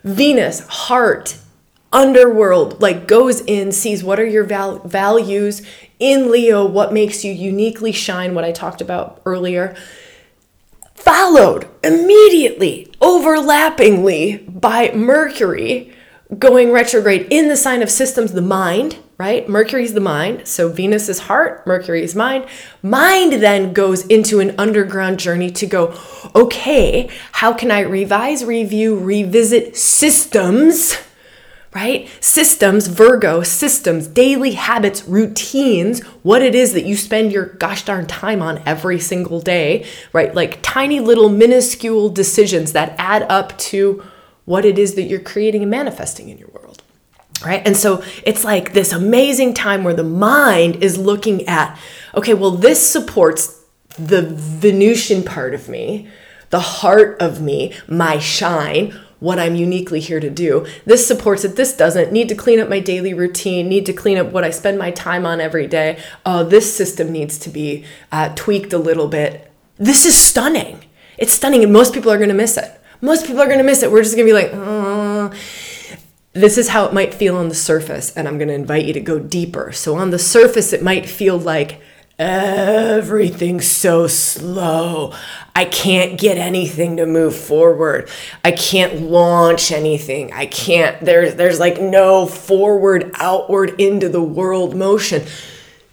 Venus, 0.04 0.60
heart, 0.68 1.38
underworld, 1.92 2.82
like 2.82 3.06
goes 3.06 3.40
in, 3.42 3.72
sees 3.72 4.04
what 4.04 4.20
are 4.20 4.26
your 4.26 4.44
val- 4.44 4.80
values 4.80 5.62
in 5.98 6.30
Leo, 6.30 6.64
what 6.66 6.92
makes 6.92 7.24
you 7.24 7.32
uniquely 7.32 7.92
shine, 7.92 8.34
what 8.34 8.44
I 8.44 8.52
talked 8.52 8.80
about 8.80 9.22
earlier. 9.24 9.74
Followed 10.94 11.68
immediately, 11.82 12.92
overlappingly 13.00 14.60
by 14.60 14.92
Mercury 14.92 15.94
going 16.38 16.70
retrograde 16.70 17.26
in 17.30 17.48
the 17.48 17.56
sign 17.56 17.82
of 17.82 17.90
systems, 17.90 18.32
the 18.32 18.42
mind, 18.42 18.98
right? 19.18 19.48
Mercury's 19.48 19.94
the 19.94 20.00
mind. 20.00 20.48
So 20.48 20.68
Venus 20.68 21.08
is 21.08 21.20
heart, 21.20 21.66
Mercury 21.66 22.02
is 22.02 22.14
mind. 22.14 22.46
Mind 22.82 23.34
then 23.34 23.72
goes 23.72 24.06
into 24.06 24.40
an 24.40 24.54
underground 24.58 25.18
journey 25.18 25.50
to 25.52 25.66
go, 25.66 25.98
okay, 26.34 27.08
how 27.32 27.52
can 27.52 27.70
I 27.70 27.80
revise, 27.80 28.44
review, 28.44 28.98
revisit 28.98 29.76
systems? 29.76 30.96
right? 31.74 32.08
Systems, 32.20 32.86
Virgo, 32.86 33.42
systems, 33.42 34.06
daily 34.06 34.52
habits, 34.52 35.06
routines, 35.08 36.02
what 36.22 36.42
it 36.42 36.54
is 36.54 36.74
that 36.74 36.84
you 36.84 36.96
spend 36.96 37.32
your 37.32 37.46
gosh 37.46 37.84
darn 37.84 38.06
time 38.06 38.42
on 38.42 38.62
every 38.66 38.98
single 39.00 39.40
day, 39.40 39.86
right? 40.12 40.34
Like 40.34 40.58
tiny 40.62 41.00
little 41.00 41.30
minuscule 41.30 42.10
decisions 42.10 42.72
that 42.72 42.94
add 42.98 43.22
up 43.30 43.56
to 43.58 44.02
what 44.44 44.64
it 44.64 44.78
is 44.78 44.96
that 44.96 45.04
you're 45.04 45.20
creating 45.20 45.62
and 45.62 45.70
manifesting 45.70 46.28
in 46.28 46.36
your 46.36 46.48
world. 46.48 46.71
Right. 47.44 47.62
And 47.66 47.76
so 47.76 48.02
it's 48.24 48.44
like 48.44 48.72
this 48.72 48.92
amazing 48.92 49.54
time 49.54 49.84
where 49.84 49.94
the 49.94 50.04
mind 50.04 50.76
is 50.76 50.96
looking 50.96 51.48
at, 51.48 51.78
okay, 52.14 52.34
well, 52.34 52.52
this 52.52 52.88
supports 52.88 53.64
the 53.98 54.22
Venusian 54.22 55.22
part 55.22 55.54
of 55.54 55.68
me, 55.68 56.08
the 56.50 56.60
heart 56.60 57.20
of 57.20 57.40
me, 57.40 57.74
my 57.88 58.18
shine 58.18 58.98
what 59.22 59.38
I'm 59.38 59.54
uniquely 59.54 60.00
here 60.00 60.18
to 60.18 60.28
do. 60.28 60.66
This 60.84 61.06
supports 61.06 61.44
it, 61.44 61.54
this 61.54 61.76
doesn't. 61.76 62.12
Need 62.12 62.28
to 62.30 62.34
clean 62.34 62.58
up 62.58 62.68
my 62.68 62.80
daily 62.80 63.14
routine, 63.14 63.68
need 63.68 63.86
to 63.86 63.92
clean 63.92 64.18
up 64.18 64.32
what 64.32 64.42
I 64.42 64.50
spend 64.50 64.78
my 64.78 64.90
time 64.90 65.24
on 65.24 65.40
every 65.40 65.68
day. 65.68 66.02
Oh, 66.26 66.42
this 66.42 66.74
system 66.74 67.12
needs 67.12 67.38
to 67.38 67.48
be 67.48 67.84
uh, 68.10 68.32
tweaked 68.34 68.72
a 68.72 68.78
little 68.78 69.06
bit. 69.06 69.50
This 69.76 70.04
is 70.04 70.18
stunning. 70.18 70.84
It's 71.18 71.32
stunning, 71.32 71.62
and 71.62 71.72
most 71.72 71.94
people 71.94 72.10
are 72.10 72.18
gonna 72.18 72.34
miss 72.34 72.56
it. 72.56 72.80
Most 73.00 73.24
people 73.24 73.40
are 73.40 73.48
gonna 73.48 73.62
miss 73.62 73.84
it. 73.84 73.92
We're 73.92 74.02
just 74.02 74.16
gonna 74.16 74.26
be 74.26 74.32
like, 74.32 74.50
oh. 74.52 75.32
This 76.34 76.56
is 76.56 76.68
how 76.68 76.86
it 76.86 76.94
might 76.94 77.12
feel 77.12 77.36
on 77.36 77.48
the 77.48 77.54
surface, 77.54 78.10
and 78.16 78.26
I'm 78.26 78.38
gonna 78.38 78.54
invite 78.54 78.86
you 78.86 78.92
to 78.94 79.00
go 79.00 79.18
deeper. 79.18 79.70
So, 79.72 79.96
on 79.96 80.10
the 80.10 80.18
surface, 80.18 80.72
it 80.72 80.82
might 80.82 81.06
feel 81.08 81.38
like, 81.38 81.80
everything's 82.18 83.66
so 83.66 84.06
slow. 84.06 85.12
I 85.56 85.64
can't 85.64 86.18
get 86.18 86.38
anything 86.38 86.96
to 86.98 87.06
move 87.06 87.34
forward. 87.34 88.08
I 88.44 88.52
can't 88.52 89.02
launch 89.02 89.72
anything. 89.72 90.32
I 90.32 90.46
can't 90.46 91.00
there's 91.04 91.34
there's 91.34 91.58
like 91.58 91.80
no 91.80 92.26
forward 92.26 93.10
outward 93.16 93.80
into 93.80 94.08
the 94.08 94.22
world 94.22 94.76
motion. 94.76 95.24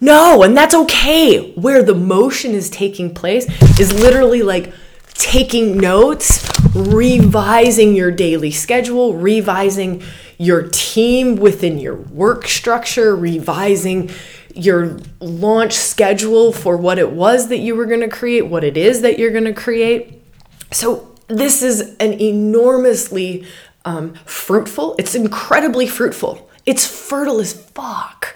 No, 0.01 0.43
and 0.43 0.55
that's 0.55 0.73
okay. 0.73 1.51
Where 1.53 1.83
the 1.83 1.95
motion 1.95 2.51
is 2.51 2.69
taking 2.69 3.13
place 3.13 3.45
is 3.79 3.91
literally 3.93 4.43
like 4.43 4.71
taking 5.13 5.77
notes, 5.77 6.47
revising 6.73 7.95
your 7.95 8.11
daily 8.11 8.51
schedule, 8.51 9.15
revising 9.15 10.03
your 10.39 10.69
team 10.69 11.35
within 11.35 11.77
your 11.77 11.95
work 11.95 12.47
structure, 12.47 13.15
revising 13.15 14.09
your 14.55 14.97
launch 15.19 15.73
schedule 15.73 16.51
for 16.53 16.77
what 16.77 16.97
it 16.97 17.11
was 17.11 17.49
that 17.49 17.57
you 17.57 17.75
were 17.75 17.85
going 17.85 17.99
to 17.99 18.07
create, 18.07 18.47
what 18.47 18.63
it 18.63 18.77
is 18.77 19.01
that 19.01 19.19
you're 19.19 19.31
going 19.31 19.43
to 19.43 19.53
create. 19.53 20.23
So, 20.71 21.05
this 21.27 21.61
is 21.61 21.95
an 21.99 22.13
enormously 22.19 23.45
um, 23.85 24.15
fruitful, 24.25 24.95
it's 24.97 25.13
incredibly 25.13 25.85
fruitful. 25.85 26.49
It's 26.65 26.85
fertile 26.85 27.39
as 27.39 27.53
fuck. 27.53 28.35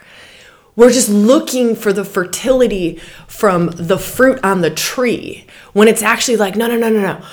We're 0.76 0.92
just 0.92 1.10
looking 1.10 1.76
for 1.76 1.94
the 1.94 2.04
fertility 2.04 3.00
from 3.28 3.68
the 3.68 3.98
fruit 3.98 4.40
on 4.44 4.62
the 4.62 4.72
tree 4.72 5.46
when 5.74 5.88
it's 5.88 6.02
actually 6.02 6.38
like, 6.38 6.56
no, 6.56 6.68
no, 6.68 6.78
no, 6.78 6.90
no, 6.90 7.02
no. 7.02 7.26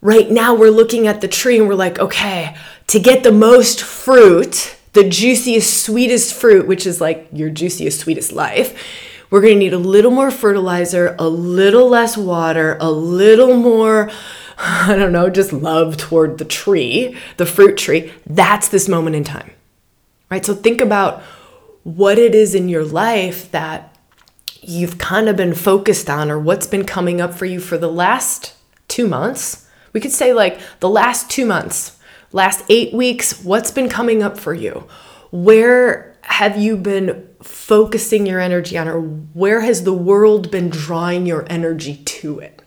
Right 0.00 0.30
now, 0.30 0.54
we're 0.54 0.70
looking 0.70 1.06
at 1.06 1.20
the 1.20 1.28
tree 1.28 1.58
and 1.58 1.68
we're 1.68 1.74
like, 1.74 1.98
okay, 1.98 2.56
to 2.88 3.00
get 3.00 3.22
the 3.22 3.32
most 3.32 3.82
fruit, 3.82 4.76
the 4.92 5.08
juiciest, 5.08 5.82
sweetest 5.82 6.34
fruit, 6.34 6.66
which 6.66 6.86
is 6.86 7.00
like 7.00 7.28
your 7.32 7.50
juiciest, 7.50 8.00
sweetest 8.00 8.32
life, 8.32 8.82
we're 9.30 9.40
going 9.40 9.54
to 9.54 9.58
need 9.58 9.72
a 9.72 9.78
little 9.78 10.12
more 10.12 10.30
fertilizer, 10.30 11.16
a 11.18 11.28
little 11.28 11.88
less 11.88 12.16
water, 12.16 12.76
a 12.80 12.90
little 12.90 13.56
more, 13.56 14.10
I 14.58 14.94
don't 14.96 15.12
know, 15.12 15.28
just 15.28 15.52
love 15.52 15.96
toward 15.96 16.38
the 16.38 16.44
tree, 16.44 17.16
the 17.36 17.46
fruit 17.46 17.76
tree. 17.76 18.12
That's 18.26 18.68
this 18.68 18.88
moment 18.88 19.16
in 19.16 19.24
time, 19.24 19.50
right? 20.30 20.44
So 20.44 20.54
think 20.54 20.80
about 20.80 21.22
what 21.82 22.18
it 22.18 22.34
is 22.34 22.54
in 22.54 22.68
your 22.68 22.84
life 22.84 23.50
that 23.50 23.96
you've 24.62 24.98
kind 24.98 25.28
of 25.28 25.36
been 25.36 25.54
focused 25.54 26.08
on 26.08 26.30
or 26.30 26.38
what's 26.38 26.66
been 26.66 26.84
coming 26.84 27.20
up 27.20 27.34
for 27.34 27.44
you 27.46 27.60
for 27.60 27.78
the 27.78 27.90
last 27.90 28.54
two 28.88 29.06
months. 29.06 29.68
We 29.92 30.00
could 30.00 30.12
say, 30.12 30.32
like, 30.32 30.58
the 30.80 30.88
last 30.88 31.30
two 31.30 31.46
months 31.46 31.95
last 32.36 32.62
eight 32.68 32.92
weeks, 32.92 33.42
what's 33.42 33.70
been 33.70 33.88
coming 33.88 34.22
up 34.22 34.38
for 34.38 34.54
you? 34.54 34.86
Where 35.32 36.16
have 36.22 36.56
you 36.56 36.76
been 36.76 37.28
focusing 37.42 38.26
your 38.26 38.40
energy 38.40 38.76
on, 38.76 38.86
or 38.88 39.00
where 39.00 39.62
has 39.62 39.84
the 39.84 39.92
world 39.92 40.50
been 40.50 40.68
drawing 40.68 41.26
your 41.26 41.46
energy 41.48 41.96
to 41.96 42.38
it? 42.38 42.62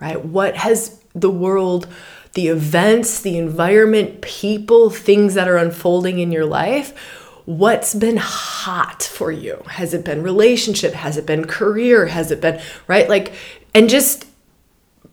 Right? 0.00 0.22
What 0.22 0.56
has 0.56 1.00
the 1.14 1.30
world, 1.30 1.86
the 2.34 2.48
events, 2.48 3.20
the 3.20 3.38
environment, 3.38 4.22
people, 4.22 4.90
things 4.90 5.34
that 5.34 5.48
are 5.48 5.56
unfolding 5.56 6.18
in 6.18 6.32
your 6.32 6.46
life? 6.46 6.96
What's 7.44 7.94
been 7.94 8.18
hot 8.18 9.02
for 9.02 9.30
you? 9.32 9.62
Has 9.68 9.94
it 9.94 10.04
been 10.04 10.22
relationship? 10.22 10.94
Has 10.94 11.16
it 11.16 11.26
been 11.26 11.46
career? 11.46 12.06
Has 12.06 12.30
it 12.30 12.40
been, 12.40 12.60
right? 12.86 13.08
Like, 13.08 13.32
and 13.74 13.88
just 13.88 14.26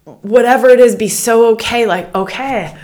whatever 0.03 0.69
it 0.69 0.79
is, 0.79 0.95
be 0.95 1.09
so 1.09 1.51
okay. 1.53 1.85
Like, 1.85 2.13
okay, 2.15 2.77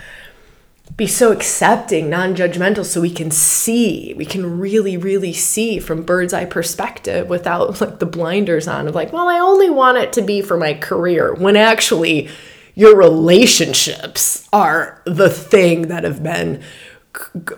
be 0.95 1.07
so 1.07 1.31
accepting, 1.31 2.09
non 2.09 2.35
judgmental, 2.35 2.85
so 2.85 3.01
we 3.01 3.09
can 3.09 3.31
see, 3.31 4.13
we 4.15 4.25
can 4.25 4.59
really, 4.59 4.97
really 4.97 5.33
see 5.33 5.79
from 5.79 6.03
bird's 6.03 6.33
eye 6.33 6.45
perspective 6.45 7.29
without 7.29 7.81
like 7.81 7.99
the 7.99 8.05
blinders 8.05 8.67
on 8.67 8.87
of 8.87 8.95
like, 8.95 9.11
well, 9.11 9.27
I 9.27 9.39
only 9.39 9.69
want 9.69 9.97
it 9.97 10.13
to 10.13 10.21
be 10.21 10.41
for 10.41 10.57
my 10.57 10.73
career, 10.73 11.33
when 11.33 11.55
actually 11.55 12.29
your 12.75 12.95
relationships 12.95 14.47
are 14.51 15.01
the 15.05 15.29
thing 15.29 15.83
that 15.87 16.03
have 16.03 16.23
been 16.23 16.61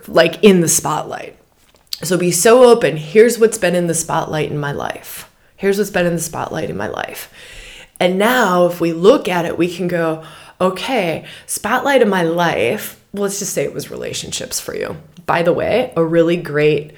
like 0.07 0.43
in 0.43 0.61
the 0.61 0.67
spotlight. 0.67 1.37
So 2.03 2.17
be 2.17 2.31
so 2.31 2.69
open. 2.69 2.97
Here's 2.97 3.39
what's 3.39 3.57
been 3.57 3.75
in 3.75 3.87
the 3.87 3.93
spotlight 3.93 4.51
in 4.51 4.57
my 4.57 4.73
life. 4.73 5.31
Here's 5.55 5.77
what's 5.77 5.89
been 5.89 6.05
in 6.05 6.15
the 6.15 6.21
spotlight 6.21 6.69
in 6.69 6.75
my 6.75 6.87
life. 6.87 7.31
And 7.99 8.19
now, 8.19 8.65
if 8.65 8.81
we 8.81 8.91
look 8.91 9.29
at 9.29 9.45
it, 9.45 9.57
we 9.57 9.73
can 9.73 9.87
go, 9.87 10.25
okay, 10.59 11.25
spotlight 11.45 12.01
of 12.01 12.09
my 12.09 12.23
life 12.23 13.01
let's 13.17 13.39
just 13.39 13.53
say 13.53 13.63
it 13.63 13.73
was 13.73 13.91
relationships 13.91 14.59
for 14.59 14.75
you. 14.75 14.97
By 15.25 15.43
the 15.43 15.53
way, 15.53 15.93
a 15.95 16.03
really 16.03 16.37
great 16.37 16.93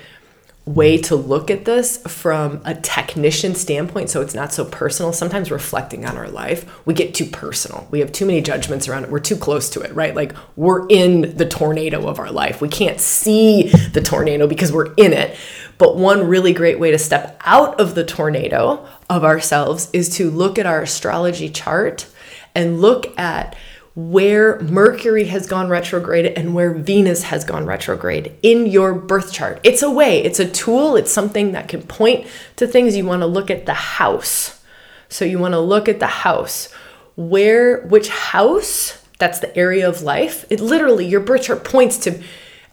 way 0.68 0.98
to 0.98 1.16
look 1.16 1.50
at 1.50 1.64
this 1.64 1.98
from 2.08 2.62
a 2.66 2.76
technician 2.76 3.56
standpoint 3.56 4.10
so 4.10 4.20
it's 4.20 4.34
not 4.34 4.52
so 4.52 4.66
personal 4.66 5.14
sometimes 5.14 5.50
reflecting 5.50 6.06
on 6.06 6.18
our 6.18 6.28
life 6.28 6.86
we 6.86 6.94
get 6.94 7.16
too 7.16 7.26
personal. 7.26 7.88
We 7.90 8.02
have 8.02 8.12
too 8.12 8.26
many 8.26 8.42
judgments 8.42 8.86
around 8.86 9.06
it. 9.06 9.10
We're 9.10 9.20
too 9.20 9.38
close 9.38 9.70
to 9.72 9.82
it 9.82 9.96
right? 9.96 10.14
Like 10.14 10.36
we're 10.58 10.86
in 10.88 11.38
the 11.38 11.46
tornado 11.46 12.06
of 12.08 12.20
our 12.20 12.32
life. 12.32 12.60
We 12.60 12.68
can't 12.68 13.00
see 13.00 13.70
the 13.94 14.02
tornado 14.02 14.46
because 14.46 14.74
we're 14.74 14.94
in 14.96 15.14
it. 15.14 15.38
But 15.78 15.96
one 15.96 16.28
really 16.28 16.54
great 16.54 16.80
way 16.80 16.92
to 16.92 17.00
step 17.00 17.42
out 17.46 17.80
of 17.80 17.96
the 17.96 18.04
tornado 18.04 18.86
of 19.10 19.24
ourselves 19.24 19.90
is 19.94 20.10
to 20.18 20.30
look 20.30 20.60
at 20.60 20.66
our 20.66 20.82
astrology 20.82 21.50
chart 21.50 22.08
and 22.54 22.82
look 22.82 23.18
at 23.18 23.56
where 23.98 24.60
Mercury 24.60 25.24
has 25.24 25.48
gone 25.48 25.70
retrograde 25.70 26.28
and 26.28 26.54
where 26.54 26.72
Venus 26.72 27.24
has 27.24 27.44
gone 27.44 27.66
retrograde 27.66 28.32
in 28.44 28.68
your 28.68 28.94
birth 28.94 29.34
chart. 29.34 29.60
It's 29.64 29.82
a 29.82 29.90
way, 29.90 30.24
it's 30.24 30.40
a 30.40 30.48
tool, 30.48 30.96
it's 30.96 31.12
something 31.12 31.54
that 31.54 31.68
can 31.68 31.82
point 31.82 32.28
to 32.58 32.68
things. 32.68 32.96
You 32.96 33.08
want 33.08 33.24
to 33.24 33.26
look 33.26 33.50
at 33.50 33.66
the 33.66 33.74
house. 33.74 34.64
So 35.10 35.26
you 35.26 35.40
want 35.40 35.56
to 35.56 35.60
look 35.60 35.90
at 35.90 36.00
the 36.00 36.06
house. 36.06 36.72
Where, 37.16 37.88
which 37.88 38.10
house, 38.10 39.04
that's 39.18 39.40
the 39.40 39.58
area 39.58 39.90
of 39.90 40.04
life. 40.04 40.46
It 40.52 40.60
literally, 40.60 41.08
your 41.08 41.22
birth 41.22 41.46
chart 41.46 41.64
points 41.64 41.98
to, 42.02 42.22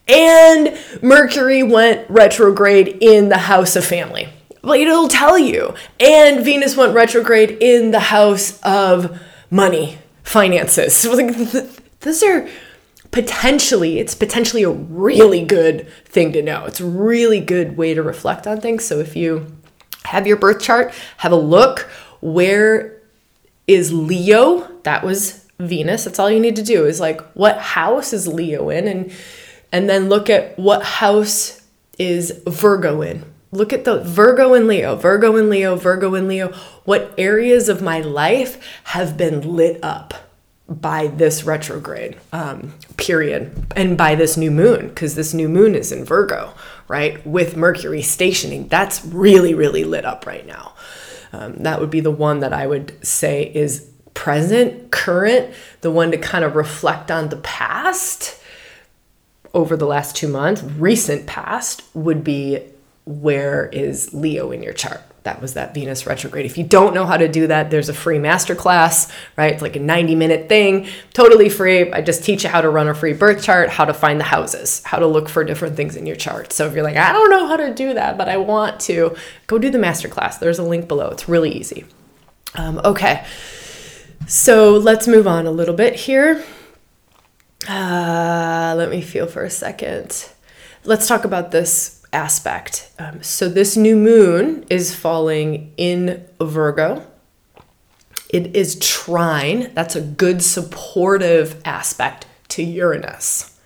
and 0.06 0.78
Mercury 1.00 1.62
went 1.62 2.04
retrograde 2.10 2.98
in 3.00 3.30
the 3.30 3.38
house 3.38 3.76
of 3.76 3.86
family. 3.86 4.28
Well, 4.62 4.78
it'll 4.78 5.08
tell 5.08 5.38
you. 5.38 5.74
And 5.98 6.44
Venus 6.44 6.76
went 6.76 6.94
retrograde 6.94 7.56
in 7.62 7.92
the 7.92 8.00
house 8.00 8.60
of 8.60 9.18
money 9.50 10.00
finances. 10.24 11.02
Those 12.00 12.22
are 12.22 12.48
potentially 13.12 14.00
it's 14.00 14.16
potentially 14.16 14.64
a 14.64 14.70
really 14.70 15.44
good 15.44 15.88
thing 16.04 16.32
to 16.32 16.42
know. 16.42 16.64
It's 16.64 16.80
a 16.80 16.86
really 16.86 17.38
good 17.38 17.76
way 17.76 17.94
to 17.94 18.02
reflect 18.02 18.46
on 18.46 18.60
things. 18.60 18.84
So 18.84 18.98
if 18.98 19.14
you 19.14 19.46
have 20.06 20.26
your 20.26 20.36
birth 20.36 20.60
chart, 20.60 20.92
have 21.18 21.30
a 21.30 21.36
look 21.36 21.88
where 22.20 23.00
is 23.66 23.92
Leo? 23.92 24.68
That 24.82 25.04
was 25.04 25.46
Venus. 25.60 26.04
That's 26.04 26.18
all 26.18 26.30
you 26.30 26.40
need 26.40 26.56
to 26.56 26.62
do 26.62 26.86
is 26.86 26.98
like 26.98 27.20
what 27.32 27.58
house 27.58 28.12
is 28.12 28.26
Leo 28.26 28.70
in 28.70 28.88
and 28.88 29.12
and 29.70 29.88
then 29.88 30.08
look 30.08 30.30
at 30.30 30.58
what 30.58 30.82
house 30.82 31.62
is 31.98 32.42
Virgo 32.46 33.02
in. 33.02 33.24
Look 33.54 33.72
at 33.72 33.84
the 33.84 34.00
Virgo 34.00 34.52
and 34.54 34.66
Leo, 34.66 34.96
Virgo 34.96 35.36
and 35.36 35.48
Leo, 35.48 35.76
Virgo 35.76 36.14
and 36.14 36.26
Leo. 36.26 36.52
What 36.84 37.14
areas 37.16 37.68
of 37.68 37.80
my 37.80 38.00
life 38.00 38.60
have 38.84 39.16
been 39.16 39.54
lit 39.54 39.82
up? 39.82 40.14
by 40.66 41.08
this 41.08 41.44
retrograde 41.44 42.16
um, 42.32 42.72
period 42.96 43.66
and 43.76 43.98
by 43.98 44.14
this 44.14 44.36
new 44.36 44.50
moon 44.50 44.88
because 44.88 45.14
this 45.14 45.34
new 45.34 45.46
moon 45.46 45.74
is 45.74 45.92
in 45.92 46.06
virgo 46.06 46.54
right 46.88 47.24
with 47.26 47.54
mercury 47.54 48.00
stationing 48.00 48.66
that's 48.68 49.04
really 49.04 49.52
really 49.52 49.84
lit 49.84 50.06
up 50.06 50.26
right 50.26 50.46
now 50.46 50.72
um, 51.34 51.54
that 51.56 51.80
would 51.80 51.90
be 51.90 52.00
the 52.00 52.10
one 52.10 52.40
that 52.40 52.54
i 52.54 52.66
would 52.66 53.06
say 53.06 53.52
is 53.54 53.90
present 54.14 54.90
current 54.90 55.52
the 55.82 55.90
one 55.90 56.10
to 56.10 56.16
kind 56.16 56.46
of 56.46 56.56
reflect 56.56 57.10
on 57.10 57.28
the 57.28 57.36
past 57.36 58.40
over 59.52 59.76
the 59.76 59.86
last 59.86 60.16
two 60.16 60.28
months 60.28 60.62
recent 60.62 61.26
past 61.26 61.82
would 61.92 62.24
be 62.24 62.58
where 63.04 63.66
is 63.66 64.12
leo 64.14 64.50
in 64.50 64.62
your 64.62 64.72
chart 64.72 65.02
that 65.24 65.40
was 65.40 65.54
that 65.54 65.72
Venus 65.72 66.06
retrograde. 66.06 66.44
If 66.44 66.58
you 66.58 66.64
don't 66.64 66.94
know 66.94 67.06
how 67.06 67.16
to 67.16 67.28
do 67.28 67.46
that, 67.46 67.70
there's 67.70 67.88
a 67.88 67.94
free 67.94 68.18
masterclass, 68.18 69.10
right? 69.38 69.54
It's 69.54 69.62
like 69.62 69.74
a 69.74 69.80
90 69.80 70.14
minute 70.14 70.50
thing, 70.50 70.86
totally 71.14 71.48
free. 71.48 71.90
I 71.90 72.02
just 72.02 72.24
teach 72.24 72.44
you 72.44 72.50
how 72.50 72.60
to 72.60 72.68
run 72.68 72.88
a 72.88 72.94
free 72.94 73.14
birth 73.14 73.42
chart, 73.42 73.70
how 73.70 73.86
to 73.86 73.94
find 73.94 74.20
the 74.20 74.24
houses, 74.24 74.82
how 74.84 74.98
to 74.98 75.06
look 75.06 75.30
for 75.30 75.42
different 75.42 75.76
things 75.76 75.96
in 75.96 76.04
your 76.04 76.16
chart. 76.16 76.52
So 76.52 76.66
if 76.66 76.74
you're 76.74 76.84
like, 76.84 76.98
I 76.98 77.12
don't 77.12 77.30
know 77.30 77.46
how 77.46 77.56
to 77.56 77.72
do 77.72 77.94
that, 77.94 78.18
but 78.18 78.28
I 78.28 78.36
want 78.36 78.80
to, 78.80 79.16
go 79.46 79.58
do 79.58 79.70
the 79.70 79.78
masterclass. 79.78 80.38
There's 80.38 80.58
a 80.58 80.62
link 80.62 80.88
below. 80.88 81.08
It's 81.08 81.26
really 81.26 81.52
easy. 81.52 81.86
Um, 82.54 82.78
okay, 82.84 83.24
so 84.28 84.76
let's 84.76 85.08
move 85.08 85.26
on 85.26 85.46
a 85.46 85.50
little 85.50 85.74
bit 85.74 85.94
here. 85.94 86.44
Uh, 87.66 88.74
let 88.76 88.90
me 88.90 89.00
feel 89.00 89.26
for 89.26 89.42
a 89.42 89.50
second. 89.50 90.28
Let's 90.84 91.08
talk 91.08 91.24
about 91.24 91.50
this 91.50 92.03
aspect. 92.14 92.90
Um, 92.98 93.22
so, 93.22 93.48
this 93.48 93.76
new 93.76 93.96
moon 93.96 94.64
is 94.70 94.94
falling 94.94 95.72
in 95.76 96.24
Virgo. 96.40 97.06
It 98.30 98.56
is 98.56 98.78
trine. 98.78 99.70
That's 99.74 99.96
a 99.96 100.00
good 100.00 100.42
supportive 100.42 101.60
aspect 101.64 102.26
to 102.48 102.62
Uranus. 102.62 103.58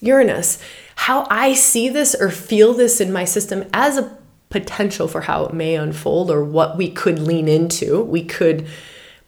Uranus, 0.00 0.62
how 0.94 1.26
I 1.30 1.54
see 1.54 1.88
this 1.88 2.14
or 2.14 2.30
feel 2.30 2.74
this 2.74 3.00
in 3.00 3.12
my 3.12 3.24
system 3.24 3.64
as 3.72 3.96
a 3.96 4.16
potential 4.50 5.08
for 5.08 5.22
how 5.22 5.44
it 5.44 5.52
may 5.52 5.74
unfold 5.74 6.30
or 6.30 6.44
what 6.44 6.76
we 6.76 6.90
could 6.90 7.18
lean 7.18 7.48
into. 7.48 8.02
We 8.02 8.24
could 8.24 8.66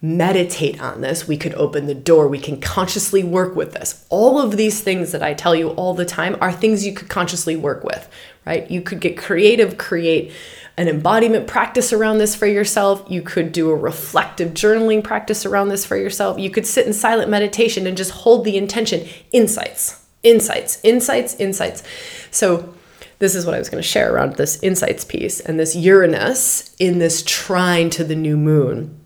meditate 0.01 0.81
on 0.81 1.01
this. 1.01 1.27
We 1.27 1.37
could 1.37 1.53
open 1.53 1.85
the 1.85 1.93
door. 1.93 2.27
We 2.27 2.39
can 2.39 2.59
consciously 2.59 3.23
work 3.23 3.55
with 3.55 3.73
this. 3.73 4.05
All 4.09 4.41
of 4.41 4.57
these 4.57 4.81
things 4.81 5.11
that 5.11 5.21
I 5.21 5.33
tell 5.33 5.53
you 5.53 5.69
all 5.69 5.93
the 5.93 6.05
time 6.05 6.35
are 6.41 6.51
things 6.51 6.85
you 6.85 6.93
could 6.93 7.09
consciously 7.09 7.55
work 7.55 7.83
with, 7.83 8.09
right? 8.45 8.69
You 8.69 8.81
could 8.81 8.99
get 8.99 9.17
creative, 9.17 9.77
create 9.77 10.31
an 10.77 10.87
embodiment 10.87 11.45
practice 11.45 11.93
around 11.93 12.17
this 12.17 12.33
for 12.33 12.47
yourself. 12.47 13.05
You 13.07 13.21
could 13.21 13.51
do 13.51 13.69
a 13.69 13.75
reflective 13.75 14.53
journaling 14.53 15.03
practice 15.03 15.45
around 15.45 15.69
this 15.69 15.85
for 15.85 15.97
yourself. 15.97 16.39
You 16.39 16.49
could 16.49 16.65
sit 16.65 16.87
in 16.87 16.93
silent 16.93 17.29
meditation 17.29 17.85
and 17.85 17.95
just 17.95 18.11
hold 18.11 18.43
the 18.43 18.57
intention 18.57 19.07
insights, 19.31 20.03
insights, 20.23 20.79
insights, 20.83 21.35
insights. 21.35 21.83
So, 22.31 22.73
this 23.19 23.35
is 23.35 23.45
what 23.45 23.53
I 23.53 23.59
was 23.59 23.69
going 23.69 23.83
to 23.83 23.87
share 23.87 24.11
around 24.11 24.37
this 24.37 24.63
insights 24.63 25.05
piece 25.05 25.39
and 25.39 25.59
this 25.59 25.75
Uranus 25.75 26.75
in 26.79 26.97
this 26.97 27.21
trine 27.23 27.91
to 27.91 28.03
the 28.03 28.15
new 28.15 28.35
moon. 28.35 29.00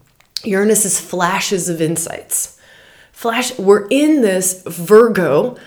Uranus 0.45 0.85
is 0.85 0.99
flashes 0.99 1.69
of 1.69 1.81
insights. 1.81 2.59
Flash, 3.11 3.57
we're 3.57 3.87
in 3.89 4.21
this 4.21 4.63
Virgo 4.63 5.57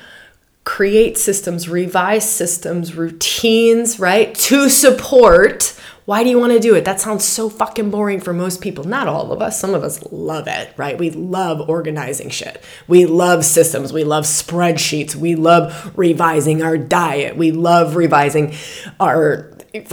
create 0.69 1.17
systems, 1.17 1.67
revise 1.67 2.31
systems, 2.31 2.95
routines, 2.95 3.99
right? 3.99 4.35
To 4.35 4.69
support. 4.69 5.75
Why 6.05 6.23
do 6.23 6.29
you 6.29 6.39
want 6.39 6.53
to 6.53 6.61
do 6.61 6.75
it? 6.75 6.85
That 6.85 7.01
sounds 7.01 7.25
so 7.25 7.49
fucking 7.49 7.91
boring 7.91 8.21
for 8.21 8.35
most 8.35 8.61
people. 8.61 8.85
Not 8.85 9.09
all 9.09 9.33
of 9.33 9.41
us. 9.41 9.59
Some 9.59 9.73
of 9.73 9.83
us 9.83 10.03
love 10.13 10.47
it, 10.47 10.75
right? 10.77 10.99
We 10.99 11.09
love 11.09 11.71
organizing 11.71 12.29
shit. 12.29 12.63
We 12.87 13.07
love 13.07 13.47
systems. 13.47 13.95
We 13.95 14.05
love 14.05 14.25
spreadsheets. 14.25 15.15
We 15.15 15.37
love 15.37 15.91
revising 15.97 16.63
our 16.63 16.77
diet. 16.77 17.35
We 17.35 17.51
love 17.51 17.97
revising 17.97 18.55
our 19.01 19.51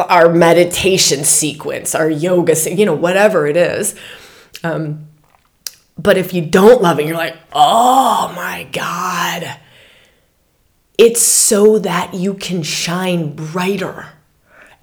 our 0.10 0.30
meditation 0.34 1.24
sequence, 1.24 1.96
our 1.96 2.10
yoga, 2.10 2.56
you 2.70 2.86
know, 2.86 2.96
whatever 2.96 3.48
it 3.48 3.56
is. 3.56 3.96
Um, 4.66 5.08
but 5.98 6.18
if 6.18 6.34
you 6.34 6.46
don't 6.46 6.82
love 6.82 7.00
it, 7.00 7.06
you're 7.06 7.18
like, 7.18 7.38
oh 7.54 8.32
my 8.36 8.68
God 8.72 9.58
it's 10.98 11.22
so 11.22 11.80
that 11.80 12.14
you 12.14 12.34
can 12.34 12.64
shine 12.64 13.36
brighter. 13.36 14.08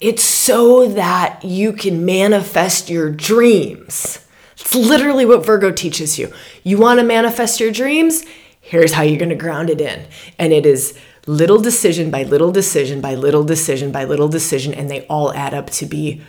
It's 0.01 0.25
so 0.25 0.89
that 0.89 1.45
you 1.45 1.73
can 1.73 2.05
manifest 2.05 2.91
your 2.91 3.11
dreams. 3.11 4.27
It's 4.59 4.75
literally 4.75 5.25
what 5.25 5.47
Virgo 5.47 5.71
teaches 5.71 6.19
you. 6.19 6.33
You 6.65 6.79
want 6.79 7.01
to 7.01 7.07
manifest 7.07 7.61
your 7.61 7.71
dreams? 7.71 8.25
Here's 8.61 8.93
how 8.93 9.03
you're 9.03 9.19
going 9.19 9.29
to 9.29 9.35
ground 9.35 9.71
it 9.71 9.81
in. 9.81 10.07
And 10.39 10.53
it 10.53 10.67
is 10.67 10.99
little 11.27 11.61
decision 11.61 12.11
by 12.11 12.25
little 12.25 12.51
decision 12.53 13.01
by 13.01 13.15
little 13.15 13.45
decision 13.45 13.93
by 13.93 14.05
little 14.05 14.29
decision, 14.29 14.75
and 14.75 14.91
they 14.91 15.07
all 15.07 15.33
add 15.33 15.55
up 15.55 15.71
to 15.71 15.87
be 15.87 16.21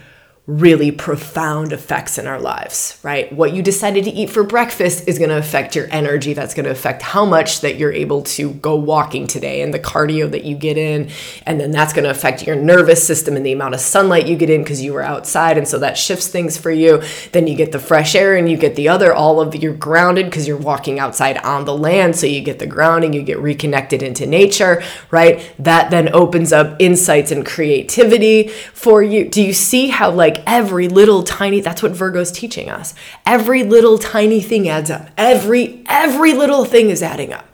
really 0.46 0.90
profound 0.90 1.72
effects 1.72 2.18
in 2.18 2.26
our 2.26 2.38
lives, 2.38 2.98
right? 3.02 3.32
What 3.32 3.54
you 3.54 3.62
decided 3.62 4.04
to 4.04 4.10
eat 4.10 4.28
for 4.28 4.44
breakfast 4.44 5.08
is 5.08 5.18
going 5.18 5.30
to 5.30 5.38
affect 5.38 5.74
your 5.74 5.86
energy. 5.90 6.34
That's 6.34 6.52
going 6.52 6.66
to 6.66 6.70
affect 6.70 7.00
how 7.00 7.24
much 7.24 7.62
that 7.62 7.76
you're 7.76 7.92
able 7.92 8.20
to 8.24 8.52
go 8.52 8.76
walking 8.76 9.26
today 9.26 9.62
and 9.62 9.72
the 9.72 9.78
cardio 9.78 10.30
that 10.30 10.44
you 10.44 10.54
get 10.54 10.76
in. 10.76 11.08
And 11.46 11.58
then 11.58 11.70
that's 11.70 11.94
going 11.94 12.04
to 12.04 12.10
affect 12.10 12.46
your 12.46 12.56
nervous 12.56 13.06
system 13.06 13.36
and 13.36 13.46
the 13.46 13.54
amount 13.54 13.72
of 13.72 13.80
sunlight 13.80 14.26
you 14.26 14.36
get 14.36 14.50
in 14.50 14.62
because 14.62 14.82
you 14.82 14.92
were 14.92 15.00
outside. 15.00 15.56
And 15.56 15.66
so 15.66 15.78
that 15.78 15.96
shifts 15.96 16.28
things 16.28 16.58
for 16.58 16.70
you. 16.70 17.02
Then 17.32 17.46
you 17.46 17.56
get 17.56 17.72
the 17.72 17.78
fresh 17.78 18.14
air 18.14 18.36
and 18.36 18.46
you 18.46 18.58
get 18.58 18.76
the 18.76 18.88
other, 18.90 19.14
all 19.14 19.40
of 19.40 19.54
you're 19.54 19.72
grounded 19.72 20.26
because 20.26 20.46
you're 20.46 20.58
walking 20.58 20.98
outside 20.98 21.38
on 21.38 21.64
the 21.64 21.76
land. 21.76 22.16
So 22.16 22.26
you 22.26 22.42
get 22.42 22.58
the 22.58 22.66
grounding, 22.66 23.14
you 23.14 23.22
get 23.22 23.38
reconnected 23.38 24.02
into 24.02 24.26
nature, 24.26 24.82
right? 25.10 25.50
That 25.58 25.90
then 25.90 26.14
opens 26.14 26.52
up 26.52 26.76
insights 26.78 27.30
and 27.30 27.46
creativity 27.46 28.48
for 28.48 29.02
you. 29.02 29.26
Do 29.30 29.42
you 29.42 29.54
see 29.54 29.88
how, 29.88 30.10
like, 30.10 30.33
like 30.34 30.44
every 30.46 30.88
little 30.88 31.22
tiny 31.22 31.60
that's 31.60 31.82
what 31.82 31.92
Virgo's 31.92 32.32
teaching 32.32 32.68
us. 32.68 32.94
Every 33.24 33.62
little 33.62 33.98
tiny 33.98 34.40
thing 34.40 34.68
adds 34.68 34.90
up. 34.90 35.10
Every 35.16 35.84
every 35.88 36.32
little 36.32 36.64
thing 36.64 36.90
is 36.90 37.02
adding 37.02 37.32
up. 37.32 37.46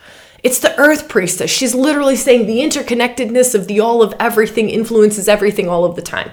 It's 0.43 0.59
the 0.59 0.77
earth 0.79 1.09
priestess. 1.09 1.51
She's 1.51 1.75
literally 1.75 2.16
saying 2.16 2.47
the 2.47 2.61
interconnectedness 2.61 3.55
of 3.55 3.66
the 3.66 3.81
all 3.81 4.03
of 4.03 4.14
everything 4.19 4.71
influences 4.71 5.29
everything 5.29 5.69
all 5.69 5.85
of 5.85 5.97
the 5.97 6.03
time. 6.03 6.31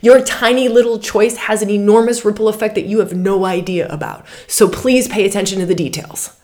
Your 0.00 0.20
tiny 0.22 0.68
little 0.68 0.98
choice 0.98 1.36
has 1.36 1.62
an 1.62 1.70
enormous 1.70 2.24
ripple 2.24 2.48
effect 2.48 2.74
that 2.74 2.84
you 2.84 2.98
have 2.98 3.14
no 3.14 3.44
idea 3.44 3.88
about. 3.88 4.26
So 4.48 4.68
please 4.68 5.08
pay 5.08 5.24
attention 5.24 5.60
to 5.60 5.66
the 5.66 5.74
details. 5.74 6.36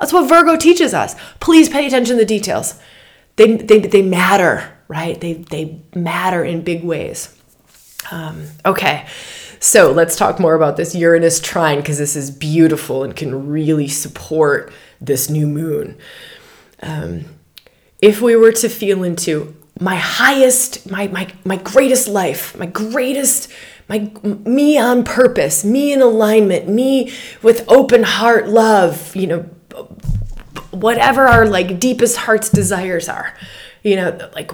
That's 0.00 0.12
what 0.12 0.28
Virgo 0.28 0.56
teaches 0.56 0.92
us. 0.94 1.14
Please 1.38 1.68
pay 1.68 1.86
attention 1.86 2.16
to 2.16 2.22
the 2.22 2.26
details. 2.26 2.80
They, 3.36 3.56
they, 3.56 3.78
they 3.78 4.02
matter, 4.02 4.76
right? 4.88 5.20
They, 5.20 5.34
they 5.34 5.80
matter 5.94 6.42
in 6.44 6.62
big 6.62 6.82
ways. 6.82 7.38
Um, 8.10 8.46
okay, 8.64 9.06
so 9.60 9.92
let's 9.92 10.16
talk 10.16 10.38
more 10.38 10.54
about 10.54 10.76
this 10.76 10.94
Uranus 10.94 11.40
trine 11.40 11.78
because 11.78 11.98
this 11.98 12.16
is 12.16 12.30
beautiful 12.30 13.02
and 13.02 13.16
can 13.16 13.48
really 13.48 13.88
support 13.88 14.72
this 15.00 15.30
new 15.30 15.46
moon. 15.46 15.96
Um, 16.82 17.24
if 18.00 18.20
we 18.20 18.36
were 18.36 18.52
to 18.52 18.68
feel 18.68 19.02
into 19.02 19.56
my 19.80 19.96
highest, 19.96 20.88
my 20.90 21.08
my 21.08 21.32
my 21.44 21.56
greatest 21.56 22.08
life, 22.08 22.56
my 22.58 22.66
greatest, 22.66 23.50
my 23.88 24.10
me 24.22 24.78
on 24.78 25.02
purpose, 25.02 25.64
me 25.64 25.92
in 25.92 26.02
alignment, 26.02 26.68
me 26.68 27.12
with 27.42 27.64
open 27.68 28.02
heart 28.02 28.48
love, 28.48 29.16
you 29.16 29.26
know, 29.26 29.40
whatever 30.70 31.26
our 31.26 31.46
like 31.46 31.80
deepest 31.80 32.18
heart's 32.18 32.50
desires 32.50 33.08
are, 33.08 33.34
you 33.82 33.96
know, 33.96 34.30
like 34.34 34.52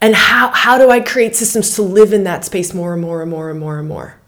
and 0.00 0.14
how, 0.14 0.50
how 0.52 0.78
do 0.78 0.90
I 0.90 1.00
create 1.00 1.36
systems 1.36 1.74
to 1.74 1.82
live 1.82 2.12
in 2.12 2.24
that 2.24 2.44
space 2.44 2.72
more 2.72 2.92
and 2.92 3.02
more 3.02 3.20
and 3.22 3.30
more 3.30 3.50
and 3.50 3.60
more 3.60 3.78
and 3.78 3.88
more? 3.88 4.20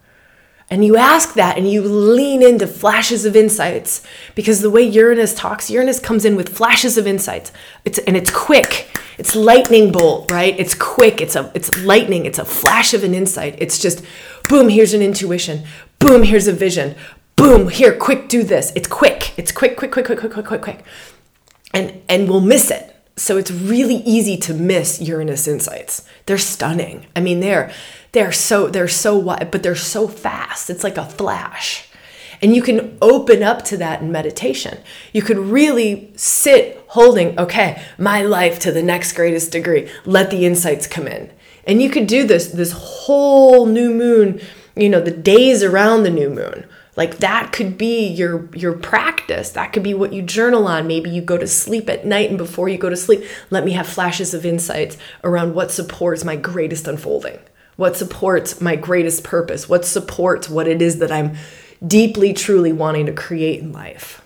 And 0.69 0.83
you 0.83 0.97
ask 0.97 1.33
that 1.33 1.57
and 1.57 1.69
you 1.69 1.81
lean 1.81 2.41
into 2.41 2.65
flashes 2.67 3.25
of 3.25 3.35
insights 3.35 4.01
because 4.33 4.61
the 4.61 4.69
way 4.69 4.81
Uranus 4.81 5.35
talks, 5.35 5.69
Uranus 5.69 5.99
comes 5.99 6.25
in 6.25 6.35
with 6.35 6.49
flashes 6.49 6.97
of 6.97 7.05
insights. 7.05 7.51
It's 7.85 7.99
and 7.99 8.15
it's 8.15 8.31
quick. 8.31 8.97
It's 9.17 9.35
lightning 9.35 9.91
bolt, 9.91 10.31
right? 10.31 10.57
It's 10.57 10.73
quick. 10.73 11.21
It's 11.21 11.35
a 11.35 11.51
it's 11.53 11.83
lightning. 11.83 12.25
It's 12.25 12.39
a 12.39 12.45
flash 12.45 12.93
of 12.93 13.03
an 13.03 13.13
insight. 13.13 13.55
It's 13.59 13.77
just 13.77 14.03
boom, 14.49 14.69
here's 14.69 14.93
an 14.93 15.01
intuition. 15.01 15.63
Boom, 15.99 16.23
here's 16.23 16.47
a 16.47 16.53
vision. 16.53 16.95
Boom, 17.35 17.69
here, 17.69 17.95
quick, 17.95 18.27
do 18.27 18.41
this. 18.41 18.71
It's 18.75 18.87
quick. 18.87 19.37
It's 19.37 19.51
quick, 19.51 19.77
quick, 19.77 19.91
quick, 19.91 20.05
quick, 20.05 20.19
quick, 20.19 20.31
quick, 20.31 20.45
quick, 20.45 20.61
quick. 20.61 20.83
And 21.71 22.01
and 22.09 22.27
we'll 22.27 22.41
miss 22.41 22.71
it 22.71 22.92
so 23.15 23.37
it's 23.37 23.51
really 23.51 23.97
easy 23.97 24.37
to 24.37 24.53
miss 24.53 24.99
Uranus 24.99 25.47
insights. 25.47 26.03
They're 26.25 26.37
stunning. 26.37 27.05
I 27.15 27.21
mean, 27.21 27.39
they're 27.39 27.71
they're 28.11 28.31
so 28.31 28.67
they're 28.67 28.87
so 28.87 29.17
wide, 29.17 29.51
but 29.51 29.63
they're 29.63 29.75
so 29.75 30.07
fast. 30.07 30.69
It's 30.69 30.83
like 30.83 30.97
a 30.97 31.05
flash. 31.05 31.87
And 32.41 32.55
you 32.55 32.61
can 32.61 32.97
open 33.01 33.41
up 33.41 33.63
to 33.65 33.77
that 33.77 34.01
in 34.01 34.11
meditation. 34.11 34.79
You 35.13 35.21
could 35.21 35.37
really 35.37 36.11
sit 36.15 36.83
holding, 36.87 37.39
okay, 37.39 37.81
my 37.97 38.21
life 38.21 38.59
to 38.59 38.71
the 38.71 38.83
next 38.83 39.13
greatest 39.13 39.51
degree. 39.51 39.89
Let 40.05 40.29
the 40.29 40.45
insights 40.45 40.85
come 40.85 41.07
in. 41.07 41.31
And 41.65 41.81
you 41.81 41.89
could 41.89 42.07
do 42.07 42.25
this 42.25 42.47
this 42.47 42.71
whole 42.71 43.67
new 43.67 43.93
moon, 43.93 44.41
you 44.75 44.89
know, 44.89 44.99
the 44.99 45.11
days 45.11 45.63
around 45.63 46.03
the 46.03 46.09
new 46.09 46.29
moon 46.29 46.67
like 46.95 47.17
that 47.17 47.51
could 47.51 47.77
be 47.77 48.07
your 48.07 48.49
your 48.55 48.73
practice. 48.73 49.49
That 49.51 49.73
could 49.73 49.83
be 49.83 49.93
what 49.93 50.13
you 50.13 50.21
journal 50.21 50.67
on. 50.67 50.87
Maybe 50.87 51.09
you 51.09 51.21
go 51.21 51.37
to 51.37 51.47
sleep 51.47 51.89
at 51.89 52.05
night 52.05 52.29
and 52.29 52.37
before 52.37 52.69
you 52.69 52.77
go 52.77 52.89
to 52.89 52.97
sleep 52.97 53.23
let 53.49 53.65
me 53.65 53.71
have 53.71 53.87
flashes 53.87 54.33
of 54.33 54.45
insights 54.45 54.97
around 55.23 55.53
what 55.53 55.71
supports 55.71 56.23
my 56.23 56.35
greatest 56.35 56.87
unfolding 56.87 57.39
what 57.75 57.97
supports 57.97 58.61
my 58.61 58.75
greatest 58.75 59.23
purpose 59.23 59.67
what 59.67 59.83
supports 59.85 60.49
what 60.49 60.67
it 60.67 60.81
is 60.81 60.99
that 60.99 61.11
i'm 61.11 61.35
deeply 61.85 62.33
truly 62.33 62.71
wanting 62.71 63.05
to 63.07 63.13
create 63.13 63.59
in 63.59 63.71
life. 63.71 64.21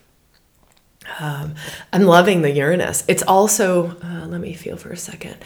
Um, 1.19 1.55
i'm 1.93 2.03
loving 2.03 2.41
the 2.41 2.51
uranus. 2.51 3.03
It's 3.07 3.23
also 3.23 3.95
uh, 4.03 4.27
let 4.27 4.41
me 4.41 4.53
feel 4.53 4.77
for 4.77 4.89
a 4.89 4.97
second. 4.97 5.37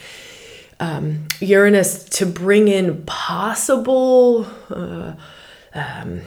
Um, 0.80 1.28
uranus 1.40 2.04
to 2.04 2.26
bring 2.26 2.66
in 2.66 3.04
possible 3.04 4.46
uh, 4.68 5.14
um, 5.72 6.22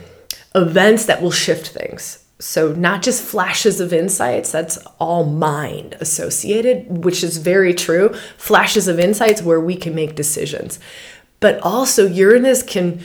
events 0.56 1.06
that 1.06 1.22
will 1.22 1.32
shift 1.32 1.68
things. 1.68 2.26
So, 2.39 2.74
not 2.74 3.02
just 3.02 3.24
flashes 3.24 3.80
of 3.80 3.94
insights, 3.94 4.52
that's 4.52 4.78
all 5.00 5.24
mind 5.24 5.96
associated, 6.02 7.06
which 7.06 7.24
is 7.24 7.38
very 7.38 7.74
true. 7.74 8.13
Flashes 8.38 8.88
of 8.88 9.00
insights 9.00 9.41
where 9.41 9.60
we 9.60 9.76
can 9.76 9.96
make 9.96 10.15
decisions. 10.15 10.80
But 11.39 11.60
also, 11.62 12.08
Uranus 12.08 12.62
can 12.62 13.02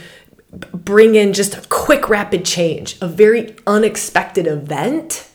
bring 0.72 1.14
in 1.14 1.32
just 1.32 1.54
a 1.54 1.68
quick, 1.68 2.08
rapid 2.08 2.44
change, 2.44 2.96
a 3.00 3.06
very 3.06 3.54
unexpected 3.68 4.48
event. 4.48 5.28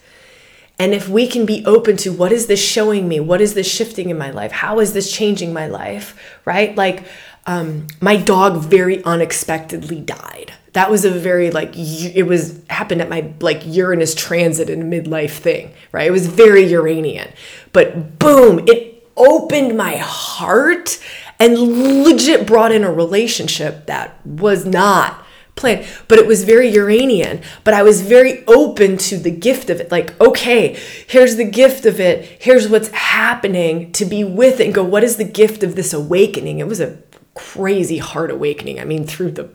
And 0.78 0.94
if 0.94 1.08
we 1.08 1.26
can 1.26 1.46
be 1.46 1.66
open 1.66 1.96
to 1.98 2.12
what 2.12 2.34
is 2.34 2.48
this 2.48 2.62
showing 2.62 3.08
me? 3.08 3.22
What 3.22 3.40
is 3.40 3.54
this 3.54 3.72
shifting 3.72 4.10
in 4.10 4.18
my 4.18 4.30
life? 4.30 4.52
How 4.52 4.82
is 4.82 4.92
this 4.92 5.10
changing 5.10 5.54
my 5.54 5.68
life? 5.68 6.20
Right? 6.44 6.76
Like, 6.76 7.06
um, 7.46 7.88
my 8.02 8.18
dog 8.18 8.58
very 8.58 9.02
unexpectedly 9.06 10.02
died 10.02 10.52
that 10.76 10.92
was 10.92 11.06
a 11.06 11.10
very 11.10 11.52
like 11.52 11.72
it 11.74 12.24
was 12.24 12.60
happened 12.70 13.02
at 13.02 13.08
my 13.08 13.34
like 13.40 13.66
Uranus 13.66 14.14
transit 14.14 14.70
and 14.70 14.92
midlife 14.92 15.38
thing, 15.38 15.74
right? 15.94 16.06
It 16.06 16.12
was 16.12 16.28
very 16.28 16.66
Uranian. 16.66 17.32
But 17.72 18.20
boom, 18.20 18.60
it 18.68 19.08
opened 19.16 19.78
my 19.78 19.96
heart 19.96 21.00
and 21.40 22.04
legit 22.04 22.46
brought 22.46 22.74
in 22.74 22.84
a 22.84 22.92
relationship 22.92 23.86
that 23.86 24.20
was 24.26 24.66
not 24.66 25.24
planned, 25.56 25.88
but 26.10 26.20
it 26.20 26.28
was 26.28 26.44
very 26.44 26.68
Uranian. 26.68 27.42
But 27.64 27.74
I 27.74 27.82
was 27.82 28.02
very 28.02 28.46
open 28.46 28.98
to 28.98 29.18
the 29.18 29.32
gift 29.32 29.70
of 29.70 29.80
it. 29.80 29.94
Like, 29.94 30.20
okay, 30.20 30.78
here's 31.08 31.38
the 31.38 31.50
gift 31.50 31.86
of 31.86 32.02
it. 32.02 32.26
Here's 32.42 32.68
what's 32.68 32.90
happening 32.90 33.94
to 33.94 34.04
be 34.04 34.26
with 34.26 34.60
it 34.60 34.66
and 34.66 34.76
go, 34.76 34.84
what 34.84 35.06
is 35.06 35.16
the 35.16 35.24
gift 35.24 35.64
of 35.64 35.78
this 35.78 35.94
awakening? 35.94 36.60
It 36.60 36.68
was 36.68 36.82
a 36.82 36.98
crazy 37.34 38.00
heart 38.00 38.30
awakening. 38.30 38.82
I 38.82 38.84
mean, 38.84 39.08
through 39.08 39.32
the 39.32 39.50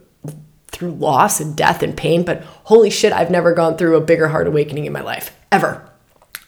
through 0.70 0.92
loss 0.92 1.40
and 1.40 1.56
death 1.56 1.82
and 1.82 1.96
pain, 1.96 2.24
but 2.24 2.42
holy 2.64 2.90
shit, 2.90 3.12
I've 3.12 3.30
never 3.30 3.52
gone 3.52 3.76
through 3.76 3.96
a 3.96 4.00
bigger 4.00 4.28
heart 4.28 4.46
awakening 4.46 4.86
in 4.86 4.92
my 4.92 5.02
life, 5.02 5.36
ever. 5.50 5.86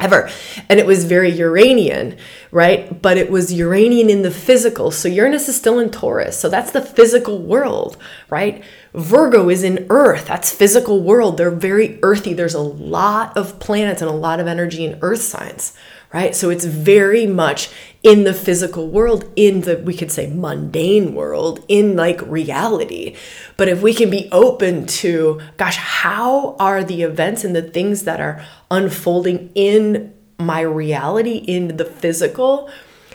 Ever. 0.01 0.29
And 0.69 0.81
it 0.81 0.87
was 0.87 1.05
very 1.05 1.31
Uranian, 1.31 2.17
right? 2.51 3.01
But 3.01 3.19
it 3.19 3.31
was 3.31 3.53
Uranian 3.53 4.11
in 4.11 4.23
the 4.23 4.33
physical. 4.33 4.91
So 4.91 5.09
Uranus 5.09 5.49
is 5.49 5.55
still 5.55 5.79
in 5.79 5.91
Taurus. 5.91 6.37
So 6.37 6.49
that's 6.49 6.73
the 6.73 6.83
physical 6.83 7.41
world, 7.41 7.97
right? 8.29 8.65
Virgo 8.95 9.49
is 9.49 9.63
in 9.63 9.87
Earth. 9.91 10.27
That's 10.27 10.51
physical 10.51 11.01
world. 11.05 11.37
They're 11.37 11.53
very 11.53 12.01
earthy. 12.03 12.35
There's 12.35 12.55
a 12.55 12.61
lot 12.61 13.37
of 13.37 13.61
planets 13.61 14.03
and 14.03 14.11
a 14.11 14.15
lot 14.15 14.41
of 14.41 14.49
energy 14.49 14.85
in 14.85 14.99
Earth 15.03 15.23
signs, 15.23 15.73
right? 16.13 16.35
So 16.35 16.51
it's 16.51 16.65
very 16.65 17.27
much 17.27 17.71
in 18.03 18.25
the 18.25 18.35
physical 18.35 18.89
world, 18.89 19.31
in 19.37 19.63
the, 19.63 19.79
we 19.79 19.97
could 19.97 20.11
say, 20.11 20.27
mundane 20.27 21.15
world, 21.15 21.65
in 21.69 21.97
like 21.97 22.21
reality. 22.23 23.17
But 23.57 23.69
if 23.69 23.81
we 23.81 23.95
can 23.95 24.11
be 24.11 24.29
open 24.33 24.87
to, 24.87 25.41
gosh, 25.57 25.77
how 25.77 26.57
are 26.59 26.85
the 26.85 27.03
events 27.03 27.45
and 27.45 27.55
the 27.55 27.63
things 27.63 28.03
that 28.03 28.21
are 28.21 28.45
unfolding 28.71 29.51
in 29.55 30.13
my 30.39 30.61
reality, 30.61 31.37
in 31.37 31.77
the 31.77 31.85
physical? 31.85 32.69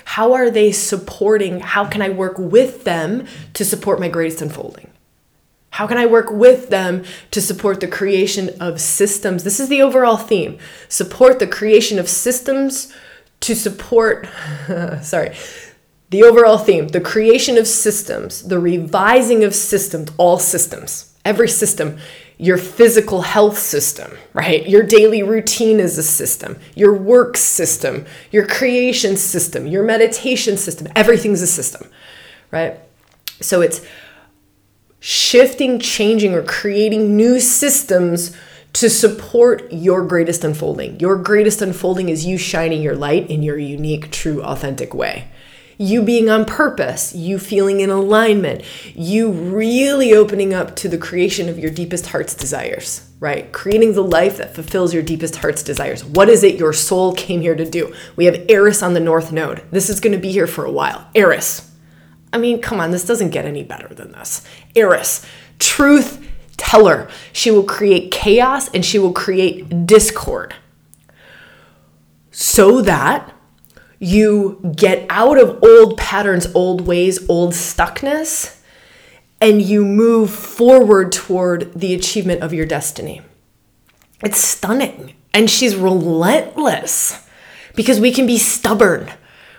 How 0.06 0.34
are 0.34 0.50
they 0.50 0.72
supporting? 0.72 1.60
How 1.60 1.86
can 1.86 2.02
I 2.02 2.10
work 2.10 2.40
with 2.40 2.86
them 2.86 3.28
to 3.54 3.66
support 3.66 4.00
my 4.00 4.08
greatest 4.08 4.42
unfolding? 4.42 4.90
How 5.78 5.86
can 5.86 6.00
I 6.00 6.08
work 6.08 6.32
with 6.32 6.70
them 6.70 7.04
to 7.30 7.40
support 7.40 7.82
the 7.82 7.88
creation 7.88 8.50
of 8.60 8.82
systems? 8.82 9.44
This 9.44 9.60
is 9.60 9.70
the 9.70 9.84
overall 9.84 10.18
theme 10.18 10.58
support 10.90 11.38
the 11.38 11.46
creation 11.46 12.00
of 12.00 12.10
systems 12.10 12.92
to 13.42 13.54
support, 13.54 14.28
sorry, 15.04 15.36
the 16.10 16.24
overall 16.24 16.58
theme 16.58 16.88
the 16.88 17.00
creation 17.00 17.60
of 17.60 17.68
systems, 17.68 18.48
the 18.48 18.58
revising 18.58 19.44
of 19.44 19.54
systems, 19.54 20.10
all 20.18 20.40
systems, 20.40 21.14
every 21.24 21.48
system, 21.48 22.00
your 22.40 22.58
physical 22.58 23.22
health 23.22 23.60
system, 23.60 24.18
right? 24.34 24.68
Your 24.68 24.82
daily 24.82 25.22
routine 25.22 25.80
is 25.80 26.00
a 26.00 26.04
system, 26.04 26.58
your 26.74 26.96
work 26.96 27.38
system, 27.38 28.08
your 28.32 28.48
creation 28.48 29.16
system, 29.16 29.68
your 29.68 29.84
meditation 29.84 30.58
system, 30.58 30.88
everything's 30.96 31.44
a 31.44 31.48
system, 31.48 31.88
right? 32.50 32.80
So 33.42 33.62
it's 33.62 33.86
shifting, 35.00 35.80
changing, 35.80 36.34
or 36.34 36.44
creating 36.44 37.16
new 37.16 37.40
systems 37.40 38.36
to 38.74 38.90
support 38.90 39.72
your 39.72 40.06
greatest 40.06 40.44
unfolding. 40.44 41.00
Your 41.00 41.16
greatest 41.16 41.62
unfolding 41.62 42.10
is 42.10 42.26
you 42.26 42.38
shining 42.38 42.82
your 42.82 42.96
light 42.96 43.30
in 43.30 43.42
your 43.42 43.58
unique, 43.58 44.12
true, 44.12 44.44
authentic 44.44 44.94
way. 44.94 45.30
You 45.80 46.02
being 46.02 46.30
on 46.30 46.46
purpose, 46.46 47.14
you 47.14 47.38
feeling 47.38 47.80
in 47.82 47.92
alignment, 47.92 48.64
you 48.96 49.32
really 49.32 50.14
opening 50.14 50.54
up 50.54 50.76
to 50.78 50.90
the 50.90 50.98
creation 50.98 51.50
of 51.50 51.60
your 51.60 51.70
deepest 51.70 52.08
heart's 52.08 52.34
desires, 52.34 53.08
right? 53.20 53.52
Creating 53.52 53.94
the 53.94 54.04
life 54.04 54.38
that 54.38 54.56
fulfills 54.56 54.94
your 54.94 55.04
deepest 55.04 55.36
heart's 55.36 55.62
desires. 55.62 56.04
What 56.04 56.30
is 56.30 56.44
it 56.44 56.60
your 56.60 56.74
soul 56.74 57.14
came 57.14 57.42
here 57.42 57.56
to 57.56 57.70
do? 57.70 57.94
We 58.16 58.26
have 58.26 58.46
Eris 58.50 58.82
on 58.82 58.96
the 58.96 59.00
North 59.00 59.32
Node. 59.32 59.64
This 59.70 59.90
is 59.90 60.00
going 60.00 60.14
to 60.14 60.20
be 60.20 60.32
here 60.32 60.48
for 60.48 60.66
a 60.66 60.72
while. 60.72 61.08
Eris. 61.14 61.72
I 62.34 62.38
mean, 62.38 62.62
come 62.62 62.80
on, 62.80 62.92
this 62.92 63.06
doesn't 63.06 63.30
get 63.30 63.46
any 63.46 63.64
better 63.64 63.94
than 63.94 64.12
this. 64.12 64.46
Eris. 64.76 65.26
Truth 65.60 66.28
Tell 66.58 66.88
her 66.88 67.08
she 67.32 67.52
will 67.52 67.64
create 67.64 68.12
chaos 68.12 68.68
and 68.70 68.84
she 68.84 69.00
will 69.00 69.14
create 69.14 69.86
discord 69.86 70.56
so 72.32 72.82
that 72.82 73.34
you 74.00 74.60
get 74.76 75.06
out 75.10 75.40
of 75.40 75.64
old 75.64 75.98
patterns, 75.98 76.48
old 76.54 76.82
ways, 76.82 77.28
old 77.30 77.54
stuckness, 77.54 78.60
and 79.40 79.62
you 79.62 79.86
move 79.86 80.30
forward 80.30 81.12
toward 81.12 81.74
the 81.74 81.94
achievement 81.94 82.42
of 82.42 82.54
your 82.54 82.66
destiny. 82.66 83.22
It's 84.24 84.40
stunning. 84.40 85.14
And 85.34 85.50
she's 85.50 85.76
relentless 85.76 87.28
because 87.76 88.00
we 88.00 88.12
can 88.12 88.26
be 88.26 88.38
stubborn 88.38 89.12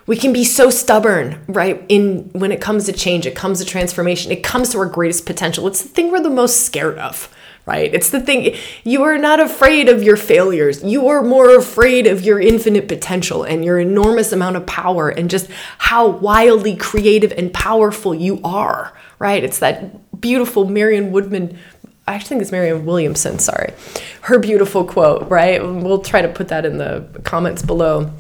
we 0.09 0.17
can 0.17 0.33
be 0.33 0.43
so 0.43 0.71
stubborn 0.71 1.39
right 1.47 1.85
in 1.89 2.31
when 2.33 2.51
it 2.51 2.61
comes 2.61 2.87
to 2.87 2.93
change 2.93 3.27
it 3.27 3.37
comes 3.37 3.61
to 3.61 3.65
transformation 3.65 4.33
it 4.33 4.43
comes 4.43 4.71
to 4.71 4.79
our 4.79 4.87
greatest 4.87 5.27
potential. 5.27 5.69
It's 5.69 5.83
the 5.83 5.89
thing 5.89 6.11
we're 6.11 6.21
the 6.21 6.31
most 6.31 6.67
scared 6.67 6.99
of 6.99 7.33
right? 7.67 7.93
It's 7.93 8.09
the 8.09 8.21
thing 8.21 8.57
you 8.83 9.03
are 9.03 9.19
not 9.19 9.41
afraid 9.41 9.91
of 9.91 10.03
your 10.03 10.17
failures. 10.17 10.83
You 10.83 11.09
are 11.09 11.23
more 11.23 11.55
afraid 11.55 12.07
of 12.07 12.23
your 12.23 12.41
infinite 12.41 12.89
potential 12.89 13.43
and 13.43 13.63
your 13.63 13.79
enormous 13.79 14.33
amount 14.33 14.57
of 14.57 14.65
power 14.65 15.11
and 15.11 15.29
just 15.29 15.51
how 15.77 16.09
wildly 16.09 16.77
creative 16.77 17.31
and 17.33 17.53
powerful 17.53 18.15
you 18.15 18.41
are 18.43 18.95
right? 19.19 19.45
It's 19.45 19.59
that 19.59 20.21
beautiful 20.21 20.65
marion 20.65 21.13
woodman 21.13 21.59
I 22.07 22.15
actually 22.15 22.29
think 22.29 22.43
it's 22.43 22.53
Marianne 22.53 22.87
Williamson, 22.87 23.39
sorry. 23.39 23.75
Her 24.23 24.39
beautiful 24.39 24.83
quote, 24.83 25.29
right? 25.29 25.63
We'll 25.63 26.01
try 26.01 26.23
to 26.23 26.29
put 26.29 26.49
that 26.49 26.65
in 26.65 26.79
the 26.79 27.07
comments 27.23 27.61
below 27.61 28.11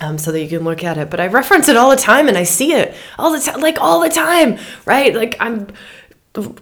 um, 0.00 0.18
so 0.18 0.32
that 0.32 0.40
you 0.40 0.48
can 0.48 0.64
look 0.64 0.82
at 0.84 0.98
it. 0.98 1.10
But 1.10 1.20
I 1.20 1.26
reference 1.26 1.68
it 1.68 1.76
all 1.76 1.90
the 1.90 1.96
time 1.96 2.28
and 2.28 2.36
I 2.36 2.44
see 2.44 2.72
it 2.72 2.94
all 3.18 3.32
the 3.32 3.40
time, 3.40 3.60
like 3.60 3.80
all 3.80 4.00
the 4.00 4.08
time, 4.08 4.58
right? 4.86 5.14
Like 5.14 5.36
I'm 5.40 5.68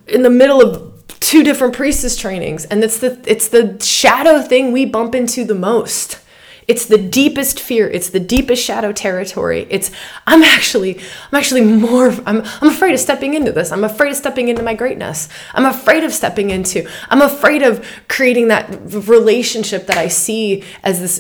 in 0.07 0.22
the 0.22 0.31
middle 0.31 0.61
of 0.61 0.94
two 1.20 1.42
different 1.42 1.74
priestess 1.74 2.16
trainings 2.16 2.64
and 2.66 2.83
it's 2.83 2.98
the 2.98 3.18
it's 3.27 3.48
the 3.48 3.79
shadow 3.85 4.40
thing 4.40 4.72
we 4.72 4.87
bump 4.87 5.14
into 5.14 5.44
the 5.44 5.55
most 5.55 6.20
it's 6.68 6.85
the 6.85 6.98
deepest 6.98 7.59
fear. 7.59 7.88
It's 7.88 8.11
the 8.11 8.20
deepest 8.20 8.62
shadow 8.62 8.92
territory. 8.92 9.66
It's 9.70 9.90
I'm 10.26 10.42
actually 10.42 10.98
I'm 10.98 11.38
actually 11.38 11.62
more 11.62 12.11
I'm 12.26 12.42
I'm 12.42 12.68
afraid 12.68 12.92
of 12.92 13.00
stepping 13.00 13.33
into 13.33 13.52
this. 13.52 13.72
I'm 13.72 13.85
afraid 13.85 14.11
of 14.11 14.16
stepping 14.16 14.48
into 14.48 14.62
my 14.62 14.74
greatness. 14.74 15.31
I'm 15.54 15.64
afraid 15.64 16.04
of 16.04 16.12
stepping 16.12 16.50
into. 16.50 16.87
I'm 17.09 17.22
afraid 17.22 17.62
of 17.62 17.87
creating 18.09 18.48
that 18.48 18.68
relationship 18.92 19.87
that 19.87 19.96
I 19.96 20.09
see 20.09 20.62
as 20.83 21.00
this 21.00 21.18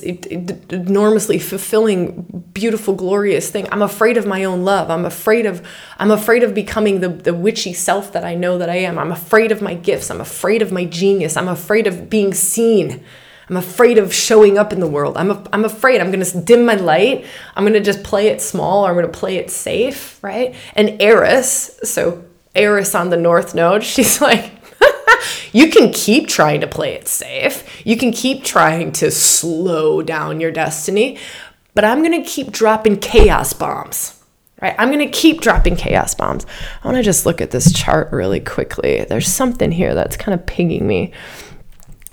enormously 0.70 1.38
fulfilling, 1.38 2.50
beautiful, 2.52 2.94
glorious 2.94 3.50
thing. 3.50 3.66
I'm 3.72 3.82
afraid 3.82 4.18
of 4.18 4.26
my 4.26 4.44
own 4.44 4.66
love. 4.66 4.90
I'm 4.90 5.06
afraid 5.06 5.46
of 5.46 5.66
I'm 5.98 6.10
afraid 6.10 6.42
of 6.42 6.52
becoming 6.52 7.00
the 7.00 7.08
the 7.08 7.32
witchy 7.32 7.72
self 7.72 8.12
that 8.12 8.22
I 8.22 8.34
know 8.34 8.58
that 8.58 8.68
I 8.68 8.76
am. 8.76 8.98
I'm 8.98 9.12
afraid 9.12 9.50
of 9.50 9.62
my 9.62 9.72
gifts. 9.72 10.10
I'm 10.10 10.20
afraid 10.20 10.60
of 10.60 10.72
my 10.72 10.84
genius. 10.84 11.38
I'm 11.38 11.48
afraid 11.48 11.86
of 11.86 12.10
being 12.10 12.34
seen. 12.34 13.02
I'm 13.48 13.56
afraid 13.56 13.98
of 13.98 14.12
showing 14.12 14.58
up 14.58 14.72
in 14.72 14.80
the 14.80 14.86
world. 14.86 15.16
I'm, 15.16 15.30
a, 15.30 15.42
I'm 15.52 15.64
afraid 15.64 16.00
I'm 16.00 16.10
going 16.10 16.24
to 16.24 16.40
dim 16.40 16.66
my 16.66 16.74
light. 16.74 17.24
I'm 17.56 17.64
going 17.64 17.72
to 17.74 17.80
just 17.80 18.02
play 18.02 18.28
it 18.28 18.42
small 18.42 18.84
or 18.84 18.90
I'm 18.90 18.96
going 18.96 19.10
to 19.10 19.18
play 19.18 19.36
it 19.36 19.50
safe, 19.50 20.22
right? 20.22 20.54
And 20.74 21.00
Eris, 21.00 21.78
so 21.82 22.24
Eris 22.54 22.94
on 22.94 23.10
the 23.10 23.16
North 23.16 23.54
Node, 23.54 23.84
she's 23.84 24.20
like, 24.20 24.52
you 25.52 25.70
can 25.70 25.92
keep 25.92 26.28
trying 26.28 26.60
to 26.60 26.66
play 26.66 26.94
it 26.94 27.08
safe. 27.08 27.86
You 27.86 27.96
can 27.96 28.12
keep 28.12 28.44
trying 28.44 28.92
to 28.92 29.10
slow 29.10 30.02
down 30.02 30.40
your 30.40 30.50
destiny, 30.50 31.18
but 31.74 31.84
I'm 31.84 32.02
going 32.02 32.22
to 32.22 32.28
keep 32.28 32.50
dropping 32.50 32.98
chaos 32.98 33.52
bombs. 33.52 34.14
Right? 34.60 34.74
I'm 34.76 34.88
going 34.88 35.06
to 35.06 35.16
keep 35.16 35.40
dropping 35.40 35.76
chaos 35.76 36.16
bombs. 36.16 36.44
I 36.82 36.88
want 36.88 36.96
to 36.96 37.02
just 37.04 37.24
look 37.24 37.40
at 37.40 37.52
this 37.52 37.72
chart 37.72 38.10
really 38.10 38.40
quickly. 38.40 39.04
There's 39.08 39.28
something 39.28 39.70
here 39.70 39.94
that's 39.94 40.16
kind 40.16 40.38
of 40.38 40.44
pinging 40.46 40.86
me. 40.86 41.12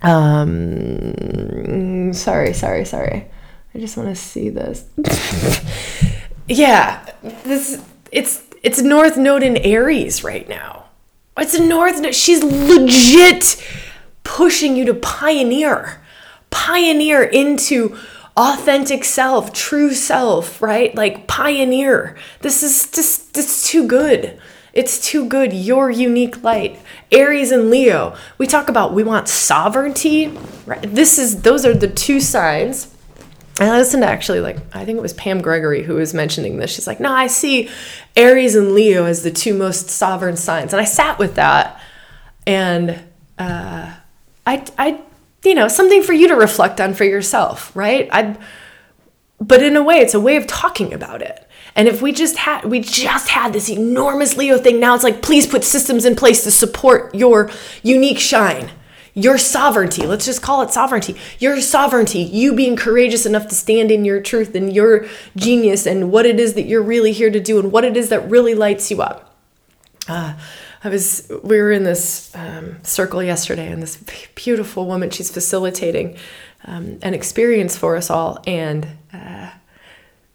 Um 0.06 2.14
sorry, 2.14 2.54
sorry, 2.54 2.86
sorry. 2.86 3.28
I 3.74 3.80
just 3.80 3.98
want 3.98 4.10
to 4.10 4.16
see 4.16 4.50
this. 4.50 4.86
yeah, 6.48 7.06
this 7.44 7.84
it's 8.12 8.44
it's 8.64 8.82
North 8.82 9.18
Node 9.18 9.44
in 9.44 9.58
Aries 9.58 10.24
right 10.24 10.48
now. 10.48 10.86
It's 11.38 11.54
a 11.54 11.64
North 11.64 12.00
Node. 12.00 12.16
She's 12.16 12.44
legit 12.44 13.62
pushing 14.24 14.76
you 14.76 14.86
to 14.86 14.94
pioneer, 14.94 16.02
pioneer 16.50 17.24
into 17.24 17.98
authentic 18.38 19.04
self, 19.04 19.54
true 19.54 19.94
self, 19.94 20.62
right? 20.62 20.96
Like 20.96 21.28
pioneer. 21.28 22.16
This 22.42 22.64
is 22.64 22.92
just 22.92 23.34
this 23.34 23.68
too 23.68 23.88
good. 23.88 24.40
It's 24.76 25.00
too 25.00 25.28
good. 25.28 25.54
Your 25.54 25.90
unique 25.90 26.44
light. 26.44 26.80
Aries 27.12 27.52
and 27.52 27.72
Leo. 27.72 28.16
We 28.38 28.46
talk 28.46 28.70
about 28.70 28.94
we 28.94 29.04
want 29.04 29.28
sovereignty. 29.28 30.38
Right? 30.66 30.82
This 30.84 31.18
is 31.18 31.42
those 31.42 31.66
are 31.66 31.74
the 31.74 31.88
two 31.88 32.20
signs 32.20 32.96
and 33.60 33.70
I 33.70 33.78
listened 33.78 34.04
to 34.04 34.08
actually 34.08 34.42
like 34.42 34.58
I 34.76 34.84
think 34.84 34.98
it 34.98 35.02
was 35.02 35.14
Pam 35.14 35.42
Gregory 35.42 35.84
who 35.84 35.96
was 35.96 36.14
mentioning 36.14 36.58
this. 36.58 36.72
She's 36.72 36.88
like, 36.88 37.00
"No, 37.00 37.12
I 37.12 37.28
see 37.28 37.70
Aries 38.16 38.56
and 38.56 38.74
Leo 38.74 39.06
as 39.06 39.24
the 39.24 39.32
two 39.32 39.54
most 39.54 39.90
sovereign 39.90 40.36
signs," 40.36 40.74
and 40.74 40.82
I 40.82 40.86
sat 40.86 41.18
with 41.20 41.36
that, 41.36 41.80
and 42.46 43.00
uh, 43.38 43.94
I, 44.46 44.66
I, 44.78 45.02
you 45.44 45.56
know, 45.56 45.68
something 45.68 46.04
for 46.04 46.14
you 46.14 46.28
to 46.28 46.36
reflect 46.36 46.82
on 46.82 46.94
for 46.94 47.06
yourself, 47.06 47.74
right? 47.76 48.10
I, 48.12 48.38
but 49.40 49.64
in 49.64 49.76
a 49.76 49.84
way, 49.84 50.00
it's 50.00 50.14
a 50.14 50.20
way 50.20 50.36
of 50.36 50.48
talking 50.48 50.94
about 50.94 51.22
it. 51.22 51.45
And 51.76 51.88
if 51.88 52.02
we 52.02 52.12
just 52.12 52.38
had 52.38 52.66
we 52.66 52.80
just 52.80 53.30
had 53.30 53.54
this 53.54 53.70
enormous 53.70 54.38
Leo 54.38 54.58
thing, 54.58 54.80
now 54.80 54.96
it's 54.96 55.04
like, 55.04 55.22
please 55.22 55.46
put 55.46 55.64
systems 55.64 56.06
in 56.06 56.16
place 56.16 56.44
to 56.44 56.52
support 56.52 57.14
your 57.14 57.52
unique 57.84 58.20
shine 58.20 58.72
your 59.16 59.38
sovereignty, 59.38 60.06
let's 60.06 60.26
just 60.26 60.42
call 60.42 60.62
it 60.62 60.72
sovereignty, 60.72 61.16
your 61.40 61.60
sovereignty, 61.62 62.20
you 62.20 62.54
being 62.54 62.76
courageous 62.76 63.26
enough 63.26 63.48
to 63.48 63.56
stand 63.56 63.90
in 63.90 64.04
your 64.04 64.22
truth 64.22 64.54
and 64.54 64.76
your 64.76 65.06
genius 65.38 65.88
and 65.88 66.12
what 66.12 66.26
it 66.26 66.38
is 66.38 66.54
that 66.56 66.64
you're 66.64 66.84
really 66.84 67.14
here 67.14 67.32
to 67.32 67.40
do 67.40 67.58
and 67.58 67.72
what 67.72 67.86
it 67.86 67.96
is 67.96 68.10
that 68.10 68.30
really 68.30 68.54
lights 68.54 68.92
you 68.92 69.02
up. 69.02 69.34
Uh, 70.10 70.34
I 70.84 70.90
was, 70.90 71.32
we 71.44 71.58
were 71.58 71.72
in 71.72 71.84
this 71.84 72.36
um, 72.36 72.84
circle 72.84 73.24
yesterday, 73.24 73.72
and 73.72 73.82
this 73.82 73.98
beautiful 74.36 74.86
woman, 74.86 75.10
she's 75.10 75.32
facilitating 75.32 76.18
um, 76.66 77.00
an 77.02 77.14
experience 77.14 77.78
for 77.78 77.96
us 77.96 78.10
all. 78.10 78.44
And 78.46 78.86
uh, 79.14 79.50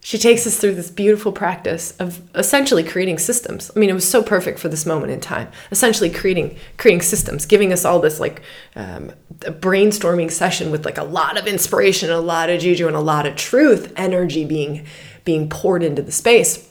she 0.03 0.17
takes 0.17 0.47
us 0.47 0.59
through 0.59 0.75
this 0.75 0.91
beautiful 0.91 1.31
practice 1.31 1.95
of 1.99 2.23
essentially 2.35 2.83
creating 2.83 3.19
systems. 3.19 3.71
I 3.75 3.79
mean, 3.79 3.91
it 3.91 3.95
was 3.95 4.09
so 4.09 4.23
perfect 4.23 4.59
for 4.59 4.69
this 4.69 4.87
moment 4.87 5.13
in 5.13 5.21
time. 5.21 5.49
Essentially, 5.71 6.09
creating 6.09 6.57
creating 6.79 7.03
systems, 7.03 7.45
giving 7.45 7.73
us 7.73 7.85
all 7.85 8.01
this 8.01 8.19
like 8.19 8.41
um, 8.77 9.13
brainstorming 9.41 10.31
session 10.31 10.71
with 10.71 10.87
like 10.87 10.97
a 10.97 11.05
lot 11.05 11.39
of 11.39 11.47
inspiration, 11.47 12.11
a 12.11 12.21
lot 12.21 12.49
of 12.49 12.61
juju, 12.61 12.87
and 12.87 12.97
a 12.97 13.01
lot 13.01 13.27
of 13.27 13.37
truth 13.37 13.93
energy 13.97 14.45
being 14.45 14.87
being 15.25 15.51
poured 15.51 15.83
into 15.83 16.01
the 16.01 16.13
space. 16.13 16.67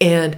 And 0.00 0.36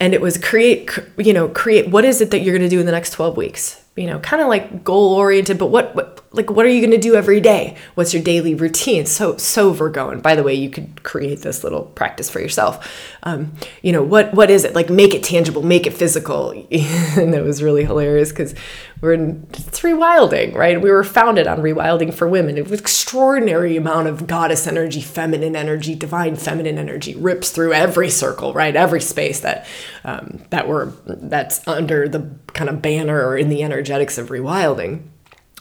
and 0.00 0.14
it 0.14 0.20
was 0.20 0.38
create 0.38 0.90
you 1.16 1.32
know 1.32 1.48
create 1.48 1.88
what 1.88 2.04
is 2.04 2.20
it 2.20 2.30
that 2.32 2.40
you're 2.40 2.56
going 2.56 2.68
to 2.68 2.74
do 2.74 2.80
in 2.80 2.86
the 2.86 2.92
next 2.92 3.10
12 3.12 3.36
weeks 3.36 3.82
you 3.96 4.06
know 4.06 4.18
kind 4.18 4.42
of 4.42 4.48
like 4.48 4.84
goal 4.84 5.14
oriented 5.14 5.58
but 5.58 5.66
what, 5.66 5.94
what 5.94 6.15
like 6.36 6.50
what 6.50 6.66
are 6.66 6.68
you 6.68 6.80
going 6.80 6.90
to 6.90 6.98
do 6.98 7.14
every 7.14 7.40
day? 7.40 7.76
What's 7.94 8.12
your 8.12 8.22
daily 8.22 8.54
routine? 8.54 9.06
So 9.06 9.36
so 9.36 9.72
virgo 9.72 10.10
and 10.10 10.22
by 10.22 10.34
the 10.34 10.42
way 10.42 10.54
you 10.54 10.70
could 10.70 11.02
create 11.02 11.40
this 11.40 11.64
little 11.64 11.82
practice 11.82 12.28
for 12.28 12.40
yourself. 12.40 13.16
Um, 13.22 13.52
you 13.82 13.92
know 13.92 14.02
what 14.02 14.34
what 14.34 14.50
is 14.50 14.64
it? 14.64 14.74
Like 14.74 14.90
make 14.90 15.14
it 15.14 15.24
tangible 15.24 15.62
make 15.62 15.86
it 15.86 15.92
physical. 15.94 16.52
And 17.16 17.34
it 17.34 17.42
was 17.42 17.62
really 17.62 17.84
hilarious 17.84 18.30
because 18.30 18.54
we're 19.00 19.14
in 19.14 19.46
it's 19.50 19.80
rewilding 19.80 20.54
right? 20.54 20.80
We 20.80 20.90
were 20.90 21.04
founded 21.04 21.46
on 21.46 21.58
rewilding 21.58 22.12
for 22.12 22.28
women. 22.28 22.58
It 22.58 22.68
was 22.68 22.80
extraordinary 22.80 23.76
amount 23.76 24.08
of 24.08 24.26
goddess 24.26 24.66
energy 24.66 25.00
feminine 25.00 25.56
energy 25.56 25.94
divine 25.94 26.36
feminine 26.36 26.78
energy 26.78 27.14
rips 27.14 27.50
through 27.50 27.72
every 27.72 28.10
circle 28.10 28.52
right? 28.52 28.76
Every 28.76 29.00
space 29.00 29.40
that 29.40 29.66
um, 30.04 30.42
that 30.50 30.68
we're 30.68 30.86
that's 31.06 31.66
under 31.66 32.08
the 32.08 32.30
kind 32.52 32.68
of 32.68 32.82
banner 32.82 33.26
or 33.26 33.36
in 33.36 33.48
the 33.48 33.62
energetics 33.62 34.18
of 34.18 34.28
rewilding 34.28 35.02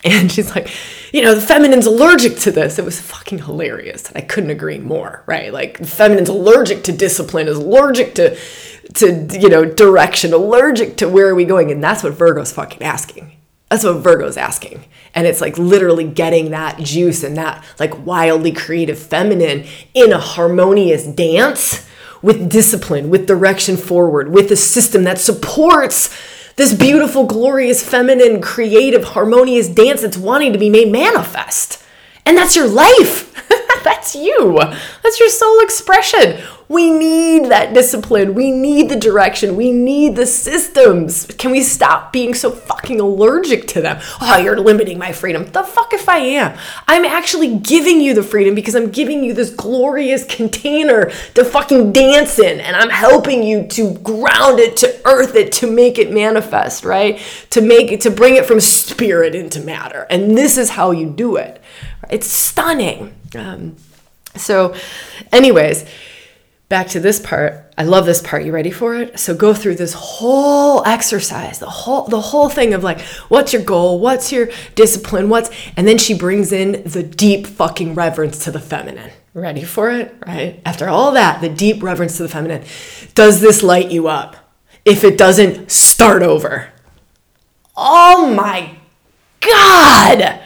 and 0.05 0.31
she's 0.31 0.55
like, 0.55 0.69
you 1.11 1.23
know, 1.23 1.33
the 1.33 1.41
feminine's 1.41 1.87
allergic 1.87 2.37
to 2.37 2.51
this. 2.51 2.77
It 2.77 2.85
was 2.85 3.01
fucking 3.01 3.39
hilarious. 3.39 4.07
And 4.07 4.17
I 4.17 4.21
couldn't 4.21 4.51
agree 4.51 4.77
more, 4.77 5.23
right? 5.25 5.51
Like 5.51 5.79
the 5.79 5.87
feminine's 5.87 6.29
allergic 6.29 6.83
to 6.83 6.91
discipline, 6.91 7.47
is 7.47 7.57
allergic 7.57 8.13
to 8.15 8.37
to, 8.93 9.27
you 9.31 9.49
know, 9.49 9.65
direction, 9.65 10.31
allergic 10.31 10.97
to 10.97 11.09
where 11.09 11.27
are 11.27 11.35
we 11.35 11.43
going? 11.43 11.71
And 11.71 11.83
that's 11.83 12.03
what 12.03 12.13
Virgo's 12.13 12.53
fucking 12.53 12.83
asking. 12.83 13.35
That's 13.69 13.83
what 13.83 13.97
Virgo's 13.97 14.37
asking. 14.37 14.85
And 15.15 15.25
it's 15.25 15.41
like 15.41 15.57
literally 15.57 16.05
getting 16.05 16.51
that 16.51 16.79
juice 16.79 17.23
and 17.23 17.35
that 17.37 17.63
like 17.79 18.05
wildly 18.05 18.51
creative 18.51 18.99
feminine 18.99 19.65
in 19.95 20.13
a 20.13 20.19
harmonious 20.19 21.07
dance 21.07 21.89
with 22.21 22.49
discipline, 22.49 23.09
with 23.09 23.25
direction 23.25 23.75
forward, 23.75 24.29
with 24.29 24.51
a 24.51 24.55
system 24.55 25.03
that 25.05 25.17
supports 25.17 26.15
this 26.55 26.73
beautiful, 26.73 27.25
glorious, 27.25 27.87
feminine, 27.87 28.41
creative, 28.41 29.03
harmonious 29.03 29.67
dance 29.67 30.01
that's 30.01 30.17
wanting 30.17 30.53
to 30.53 30.59
be 30.59 30.69
made 30.69 30.91
manifest. 30.91 31.83
And 32.25 32.37
that's 32.37 32.55
your 32.55 32.67
life. 32.67 33.33
that's 33.85 34.15
you. 34.15 34.59
That's 35.03 35.19
your 35.19 35.29
soul 35.29 35.61
expression. 35.61 36.43
We 36.67 36.89
need 36.89 37.51
that 37.51 37.75
discipline. 37.75 38.33
We 38.33 38.49
need 38.49 38.89
the 38.89 38.95
direction. 38.95 39.55
We 39.55 39.71
need 39.71 40.15
the 40.15 40.25
systems. 40.25 41.27
Can 41.37 41.51
we 41.51 41.61
stop 41.61 42.11
being 42.11 42.33
so 42.33 42.49
fucking 42.49 42.99
allergic 42.99 43.67
to 43.69 43.81
them? 43.81 44.01
Oh, 44.19 44.37
you're 44.37 44.59
limiting 44.59 44.97
my 44.97 45.11
freedom. 45.11 45.45
The 45.45 45.63
fuck 45.63 45.93
if 45.93 46.09
I 46.09 46.17
am. 46.17 46.57
I'm 46.87 47.05
actually 47.05 47.59
giving 47.59 48.01
you 48.01 48.15
the 48.15 48.23
freedom 48.23 48.55
because 48.55 48.75
I'm 48.75 48.89
giving 48.89 49.23
you 49.23 49.33
this 49.33 49.51
glorious 49.51 50.25
container 50.25 51.11
to 51.35 51.45
fucking 51.45 51.93
dance 51.93 52.39
in 52.39 52.59
and 52.59 52.75
I'm 52.75 52.89
helping 52.89 53.43
you 53.43 53.67
to 53.67 53.93
ground 53.99 54.59
it, 54.59 54.75
to 54.77 55.01
earth 55.05 55.35
it, 55.35 55.51
to 55.53 55.71
make 55.71 55.99
it 55.99 56.11
manifest, 56.11 56.83
right? 56.83 57.21
To 57.51 57.61
make 57.61 57.91
it, 57.91 58.01
to 58.01 58.09
bring 58.09 58.37
it 58.37 58.47
from 58.47 58.59
spirit 58.59 59.35
into 59.35 59.59
matter. 59.59 60.07
And 60.09 60.35
this 60.35 60.57
is 60.57 60.71
how 60.71 60.89
you 60.89 61.11
do 61.11 61.35
it. 61.35 61.61
It's 62.09 62.27
stunning. 62.27 63.13
Um, 63.35 63.75
so, 64.35 64.75
anyways, 65.31 65.85
back 66.69 66.87
to 66.89 66.99
this 66.99 67.19
part. 67.19 67.73
I 67.77 67.83
love 67.83 68.05
this 68.05 68.21
part. 68.21 68.45
You 68.45 68.51
ready 68.51 68.71
for 68.71 68.95
it? 68.95 69.19
So 69.19 69.35
go 69.35 69.53
through 69.53 69.75
this 69.75 69.93
whole 69.93 70.83
exercise, 70.85 71.59
the 71.59 71.69
whole 71.69 72.03
the 72.07 72.21
whole 72.21 72.49
thing 72.49 72.73
of 72.73 72.83
like 72.83 73.01
what's 73.29 73.53
your 73.53 73.61
goal? 73.61 73.99
What's 73.99 74.31
your 74.31 74.49
discipline? 74.75 75.29
What's 75.29 75.49
and 75.75 75.87
then 75.87 75.97
she 75.97 76.13
brings 76.13 76.51
in 76.51 76.83
the 76.83 77.03
deep 77.03 77.47
fucking 77.47 77.95
reverence 77.95 78.43
to 78.45 78.51
the 78.51 78.59
feminine. 78.59 79.11
Ready 79.33 79.63
for 79.63 79.91
it? 79.91 80.15
Right? 80.25 80.61
After 80.65 80.87
all 80.87 81.11
that, 81.11 81.41
the 81.41 81.49
deep 81.49 81.83
reverence 81.83 82.17
to 82.17 82.23
the 82.23 82.29
feminine. 82.29 82.63
Does 83.13 83.41
this 83.41 83.61
light 83.61 83.91
you 83.91 84.07
up? 84.07 84.37
If 84.85 85.03
it 85.03 85.17
doesn't, 85.17 85.71
start 85.71 86.23
over. 86.23 86.69
Oh 87.75 88.33
my 88.33 88.77
god. 89.41 90.41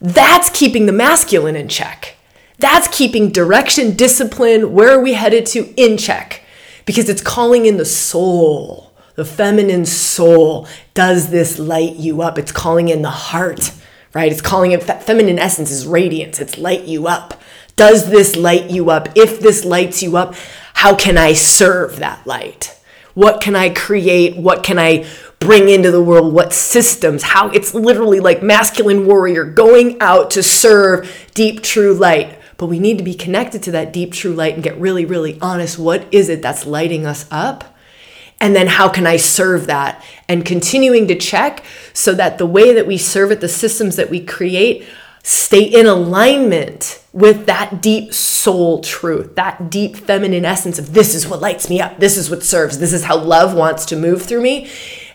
That's 0.00 0.50
keeping 0.50 0.86
the 0.86 0.92
masculine 0.92 1.56
in 1.56 1.68
check. 1.68 2.16
That's 2.58 2.88
keeping 2.88 3.30
direction, 3.30 3.96
discipline, 3.96 4.72
where 4.72 4.90
are 4.90 5.02
we 5.02 5.14
headed 5.14 5.46
to 5.46 5.72
in 5.76 5.96
check 5.96 6.42
because 6.84 7.08
it's 7.08 7.22
calling 7.22 7.66
in 7.66 7.76
the 7.76 7.84
soul, 7.84 8.92
the 9.14 9.24
feminine 9.24 9.86
soul. 9.86 10.66
Does 10.94 11.30
this 11.30 11.58
light 11.58 11.96
you 11.96 12.22
up? 12.22 12.38
It's 12.38 12.52
calling 12.52 12.88
in 12.88 13.02
the 13.02 13.10
heart, 13.10 13.72
right? 14.14 14.32
It's 14.32 14.42
calling 14.42 14.72
it 14.72 14.82
feminine 14.82 15.38
essence 15.38 15.70
is 15.70 15.86
radiance, 15.86 16.40
it's 16.40 16.58
light 16.58 16.84
you 16.84 17.06
up. 17.06 17.40
Does 17.76 18.10
this 18.10 18.36
light 18.36 18.70
you 18.70 18.90
up? 18.90 19.08
If 19.16 19.40
this 19.40 19.64
lights 19.64 20.02
you 20.02 20.16
up, 20.16 20.34
how 20.74 20.94
can 20.94 21.16
I 21.16 21.32
serve 21.32 21.98
that 22.00 22.26
light? 22.26 22.76
What 23.14 23.40
can 23.40 23.56
I 23.56 23.70
create? 23.70 24.36
What 24.36 24.62
can 24.62 24.78
I 24.78 25.06
bring 25.40 25.68
into 25.68 25.90
the 25.90 26.02
world? 26.02 26.32
What 26.32 26.52
systems? 26.52 27.24
How 27.24 27.48
it's 27.48 27.74
literally 27.74 28.20
like 28.20 28.42
masculine 28.42 29.06
warrior 29.06 29.44
going 29.44 30.00
out 30.00 30.30
to 30.32 30.42
serve 30.42 31.28
deep 31.34 31.62
true 31.62 31.92
light. 31.94 32.38
But 32.56 32.66
we 32.66 32.78
need 32.78 32.98
to 32.98 33.04
be 33.04 33.14
connected 33.14 33.62
to 33.64 33.72
that 33.72 33.92
deep 33.92 34.12
true 34.12 34.34
light 34.34 34.54
and 34.54 34.62
get 34.62 34.78
really, 34.78 35.06
really 35.06 35.38
honest. 35.40 35.78
What 35.78 36.06
is 36.12 36.28
it 36.28 36.42
that's 36.42 36.66
lighting 36.66 37.06
us 37.06 37.26
up? 37.30 37.64
And 38.38 38.54
then 38.54 38.68
how 38.68 38.88
can 38.88 39.06
I 39.06 39.16
serve 39.16 39.66
that? 39.66 40.02
And 40.28 40.44
continuing 40.44 41.08
to 41.08 41.14
check 41.14 41.64
so 41.92 42.14
that 42.14 42.38
the 42.38 42.46
way 42.46 42.72
that 42.74 42.86
we 42.86 42.96
serve 42.96 43.32
it, 43.32 43.40
the 43.40 43.48
systems 43.48 43.96
that 43.96 44.10
we 44.10 44.24
create, 44.24 44.86
stay 45.22 45.62
in 45.62 45.86
alignment 45.86 47.02
with 47.12 47.46
that 47.46 47.82
deep 47.82 48.14
soul 48.14 48.80
truth, 48.80 49.34
that 49.36 49.70
deep 49.70 49.96
feminine 49.96 50.44
essence 50.44 50.78
of 50.78 50.94
this 50.94 51.14
is 51.14 51.26
what 51.28 51.40
lights 51.40 51.68
me 51.68 51.80
up, 51.80 51.98
this 51.98 52.16
is 52.16 52.30
what 52.30 52.42
serves, 52.42 52.78
this 52.78 52.92
is 52.92 53.04
how 53.04 53.18
love 53.18 53.54
wants 53.54 53.84
to 53.86 53.96
move 53.96 54.22
through 54.22 54.40
me. 54.40 54.70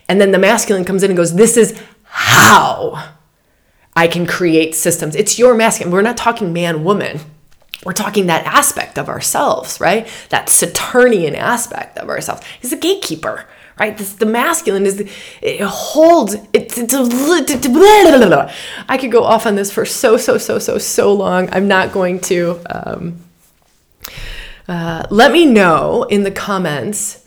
And 0.07 0.21
then 0.21 0.31
the 0.31 0.39
masculine 0.39 0.85
comes 0.85 1.03
in 1.03 1.11
and 1.11 1.17
goes, 1.17 1.35
This 1.35 1.57
is 1.57 1.81
how 2.03 3.13
I 3.95 4.07
can 4.07 4.25
create 4.25 4.75
systems. 4.75 5.15
It's 5.15 5.39
your 5.39 5.55
masculine. 5.55 5.93
We're 5.93 6.01
not 6.01 6.17
talking 6.17 6.53
man 6.53 6.83
woman. 6.83 7.19
We're 7.83 7.93
talking 7.93 8.27
that 8.27 8.45
aspect 8.45 8.97
of 8.97 9.09
ourselves, 9.09 9.79
right? 9.79 10.07
That 10.29 10.49
Saturnian 10.49 11.35
aspect 11.35 11.97
of 11.97 12.09
ourselves. 12.09 12.41
He's 12.59 12.73
a 12.73 12.77
gatekeeper, 12.77 13.45
right? 13.79 13.97
This, 13.97 14.13
the 14.13 14.25
masculine 14.25 14.85
is, 14.85 15.01
it 15.41 15.61
holds, 15.61 16.35
it's, 16.51 16.77
it's 16.77 16.93
could 18.97 19.11
go 19.11 19.23
off 19.23 19.45
on 19.45 19.55
this 19.55 19.71
for 19.71 19.85
so, 19.85 20.17
so, 20.17 20.37
so, 20.37 20.57
so, 20.57 20.77
so 20.77 21.13
long. 21.13 21.49
I'm 21.51 21.67
not 21.67 21.91
going 21.91 22.19
to. 22.21 22.59
Um, 22.69 23.19
uh, 24.67 25.05
let 25.11 25.31
me 25.31 25.45
know 25.45 26.03
in 26.03 26.23
the 26.23 26.31
comments 26.31 27.24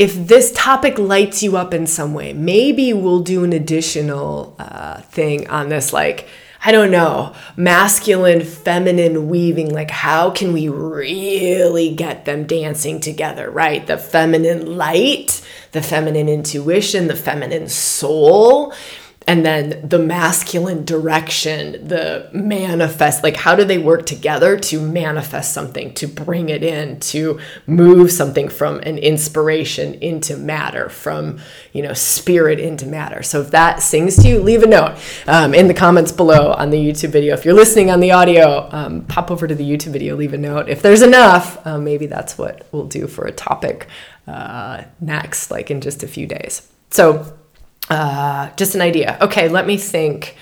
if 0.00 0.14
this 0.14 0.50
topic 0.52 0.98
lights 0.98 1.42
you 1.42 1.58
up 1.58 1.74
in 1.74 1.86
some 1.86 2.14
way, 2.14 2.32
maybe 2.32 2.90
we'll 2.94 3.20
do 3.20 3.44
an 3.44 3.52
additional 3.52 4.56
uh, 4.58 5.02
thing 5.02 5.46
on 5.50 5.68
this, 5.68 5.92
like, 5.92 6.26
I 6.64 6.72
don't 6.72 6.90
know, 6.90 7.34
masculine, 7.54 8.40
feminine 8.40 9.28
weaving. 9.28 9.74
Like, 9.74 9.90
how 9.90 10.30
can 10.30 10.54
we 10.54 10.70
really 10.70 11.94
get 11.94 12.24
them 12.24 12.46
dancing 12.46 13.00
together, 13.00 13.50
right? 13.50 13.86
The 13.86 13.98
feminine 13.98 14.78
light, 14.78 15.46
the 15.72 15.82
feminine 15.82 16.30
intuition, 16.30 17.06
the 17.06 17.14
feminine 17.14 17.68
soul 17.68 18.72
and 19.30 19.46
then 19.46 19.88
the 19.88 20.00
masculine 20.00 20.84
direction, 20.84 21.86
the 21.86 22.28
manifest, 22.32 23.22
like 23.22 23.36
how 23.36 23.54
do 23.54 23.62
they 23.62 23.78
work 23.78 24.04
together 24.04 24.58
to 24.58 24.80
manifest 24.80 25.54
something, 25.54 25.94
to 25.94 26.08
bring 26.08 26.48
it 26.48 26.64
in, 26.64 26.98
to 26.98 27.38
move 27.64 28.10
something 28.10 28.48
from 28.48 28.80
an 28.80 28.98
inspiration 28.98 29.94
into 29.94 30.36
matter, 30.36 30.88
from, 30.88 31.38
you 31.72 31.80
know, 31.80 31.92
spirit 31.92 32.58
into 32.58 32.86
matter. 32.86 33.22
So 33.22 33.40
if 33.40 33.52
that 33.52 33.82
sings 33.84 34.20
to 34.20 34.28
you, 34.28 34.40
leave 34.40 34.64
a 34.64 34.66
note 34.66 34.98
um, 35.28 35.54
in 35.54 35.68
the 35.68 35.74
comments 35.74 36.10
below 36.10 36.50
on 36.54 36.70
the 36.70 36.78
YouTube 36.84 37.10
video. 37.10 37.32
If 37.32 37.44
you're 37.44 37.54
listening 37.54 37.88
on 37.88 38.00
the 38.00 38.10
audio, 38.10 38.68
um, 38.72 39.02
pop 39.02 39.30
over 39.30 39.46
to 39.46 39.54
the 39.54 39.62
YouTube 39.62 39.92
video, 39.92 40.16
leave 40.16 40.34
a 40.34 40.38
note. 40.38 40.68
If 40.68 40.82
there's 40.82 41.02
enough, 41.02 41.64
uh, 41.64 41.78
maybe 41.78 42.06
that's 42.06 42.36
what 42.36 42.66
we'll 42.72 42.86
do 42.86 43.06
for 43.06 43.26
a 43.26 43.32
topic 43.32 43.86
uh, 44.26 44.82
next, 45.00 45.52
like 45.52 45.70
in 45.70 45.80
just 45.80 46.02
a 46.02 46.08
few 46.08 46.26
days. 46.26 46.68
So, 46.90 47.36
uh, 47.90 48.50
just 48.56 48.74
an 48.74 48.80
idea. 48.80 49.18
Okay, 49.20 49.48
let 49.48 49.66
me 49.66 49.76
think 49.76 50.36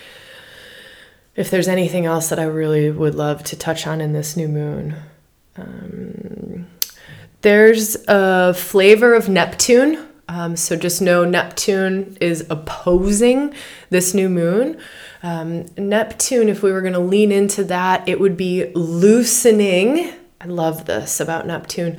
if 1.34 1.50
there's 1.50 1.68
anything 1.68 2.04
else 2.04 2.28
that 2.28 2.38
I 2.38 2.44
really 2.44 2.90
would 2.90 3.14
love 3.14 3.42
to 3.44 3.56
touch 3.56 3.86
on 3.86 4.00
in 4.00 4.12
this 4.12 4.36
new 4.36 4.48
moon. 4.48 4.96
Um, 5.56 6.66
there's 7.40 7.96
a 8.06 8.52
flavor 8.54 9.14
of 9.14 9.28
Neptune. 9.28 10.06
Um, 10.28 10.56
so 10.56 10.76
just 10.76 11.00
know 11.00 11.24
Neptune 11.24 12.18
is 12.20 12.46
opposing 12.50 13.54
this 13.88 14.12
new 14.12 14.28
moon. 14.28 14.78
Um, 15.22 15.66
Neptune, 15.76 16.50
if 16.50 16.62
we 16.62 16.70
were 16.70 16.82
going 16.82 16.92
to 16.92 16.98
lean 16.98 17.32
into 17.32 17.64
that, 17.64 18.06
it 18.06 18.20
would 18.20 18.36
be 18.36 18.70
loosening. 18.74 20.12
I 20.40 20.46
love 20.46 20.84
this 20.84 21.18
about 21.18 21.46
Neptune 21.46 21.98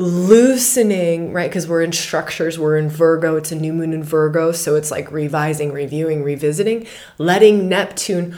loosening, 0.00 1.32
right? 1.32 1.50
Because 1.50 1.68
we're 1.68 1.82
in 1.82 1.92
structures, 1.92 2.58
we're 2.58 2.78
in 2.78 2.88
Virgo, 2.88 3.36
it's 3.36 3.52
a 3.52 3.56
new 3.56 3.72
moon 3.72 3.92
in 3.92 4.02
Virgo. 4.02 4.50
So 4.50 4.74
it's 4.74 4.90
like 4.90 5.12
revising, 5.12 5.72
reviewing, 5.72 6.22
revisiting, 6.22 6.86
letting 7.18 7.68
Neptune 7.68 8.36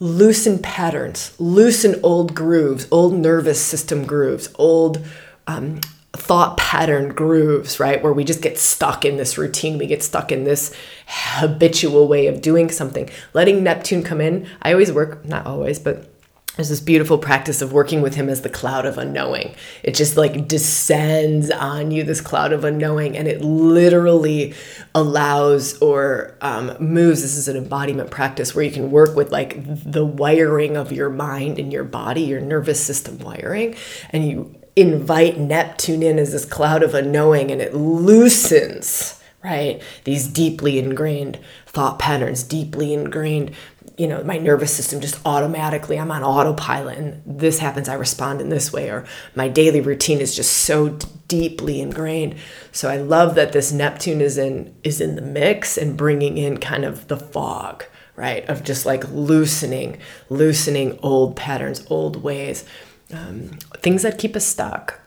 loosen 0.00 0.58
patterns, 0.58 1.32
loosen 1.38 2.00
old 2.02 2.34
grooves, 2.34 2.88
old 2.90 3.14
nervous 3.14 3.62
system 3.62 4.04
grooves, 4.04 4.52
old 4.56 5.04
um, 5.46 5.80
thought 6.12 6.56
pattern 6.56 7.10
grooves, 7.10 7.78
right? 7.78 8.02
Where 8.02 8.12
we 8.12 8.24
just 8.24 8.42
get 8.42 8.58
stuck 8.58 9.04
in 9.04 9.16
this 9.16 9.38
routine, 9.38 9.78
we 9.78 9.86
get 9.86 10.02
stuck 10.02 10.32
in 10.32 10.42
this 10.42 10.74
habitual 11.06 12.08
way 12.08 12.26
of 12.26 12.42
doing 12.42 12.70
something. 12.70 13.08
Letting 13.34 13.62
Neptune 13.62 14.02
come 14.02 14.20
in, 14.20 14.48
I 14.62 14.72
always 14.72 14.90
work, 14.90 15.24
not 15.24 15.46
always, 15.46 15.78
but 15.78 16.10
there's 16.56 16.68
this 16.68 16.80
beautiful 16.80 17.18
practice 17.18 17.62
of 17.62 17.72
working 17.72 18.00
with 18.00 18.14
him 18.14 18.28
as 18.28 18.42
the 18.42 18.48
cloud 18.48 18.86
of 18.86 18.96
unknowing. 18.96 19.56
It 19.82 19.94
just 19.94 20.16
like 20.16 20.46
descends 20.46 21.50
on 21.50 21.90
you, 21.90 22.04
this 22.04 22.20
cloud 22.20 22.52
of 22.52 22.64
unknowing, 22.64 23.16
and 23.16 23.26
it 23.26 23.40
literally 23.42 24.54
allows 24.94 25.76
or 25.78 26.36
um, 26.40 26.76
moves. 26.78 27.22
This 27.22 27.36
is 27.36 27.48
an 27.48 27.56
embodiment 27.56 28.12
practice 28.12 28.54
where 28.54 28.64
you 28.64 28.70
can 28.70 28.92
work 28.92 29.16
with 29.16 29.32
like 29.32 29.62
the 29.66 30.04
wiring 30.04 30.76
of 30.76 30.92
your 30.92 31.10
mind 31.10 31.58
and 31.58 31.72
your 31.72 31.84
body, 31.84 32.22
your 32.22 32.40
nervous 32.40 32.84
system 32.84 33.18
wiring, 33.18 33.74
and 34.10 34.24
you 34.24 34.54
invite 34.76 35.38
Neptune 35.38 36.04
in 36.04 36.20
as 36.20 36.30
this 36.30 36.44
cloud 36.44 36.84
of 36.84 36.94
unknowing, 36.94 37.50
and 37.50 37.60
it 37.60 37.74
loosens 37.74 39.20
right? 39.44 39.82
These 40.04 40.26
deeply 40.26 40.78
ingrained 40.78 41.38
thought 41.66 41.98
patterns, 41.98 42.42
deeply 42.42 42.94
ingrained 42.94 43.52
you 43.96 44.08
know 44.08 44.22
my 44.24 44.38
nervous 44.38 44.74
system 44.74 45.00
just 45.00 45.20
automatically 45.24 45.98
i'm 45.98 46.10
on 46.10 46.22
autopilot 46.22 46.98
and 46.98 47.22
this 47.24 47.58
happens 47.60 47.88
i 47.88 47.94
respond 47.94 48.40
in 48.40 48.48
this 48.48 48.72
way 48.72 48.88
or 48.88 49.06
my 49.34 49.48
daily 49.48 49.80
routine 49.80 50.18
is 50.20 50.34
just 50.34 50.52
so 50.52 50.88
d- 50.88 51.06
deeply 51.28 51.80
ingrained. 51.80 52.36
So 52.72 52.88
i 52.88 52.96
love 52.96 53.34
that 53.34 53.52
this 53.52 53.72
neptune 53.72 54.20
is 54.20 54.38
in 54.38 54.74
is 54.82 55.00
in 55.00 55.16
the 55.16 55.22
mix 55.22 55.76
and 55.76 55.96
bringing 55.96 56.38
in 56.38 56.58
kind 56.58 56.84
of 56.84 57.08
the 57.08 57.16
fog 57.16 57.84
right 58.16 58.48
of 58.48 58.62
just 58.62 58.86
like 58.86 59.08
loosening 59.10 59.98
loosening 60.28 60.98
old 61.02 61.36
patterns 61.36 61.84
old 61.88 62.22
ways. 62.22 62.64
Um, 63.12 63.50
things 63.78 64.02
that 64.02 64.18
keep 64.18 64.34
us 64.34 64.46
stuck 64.46 65.00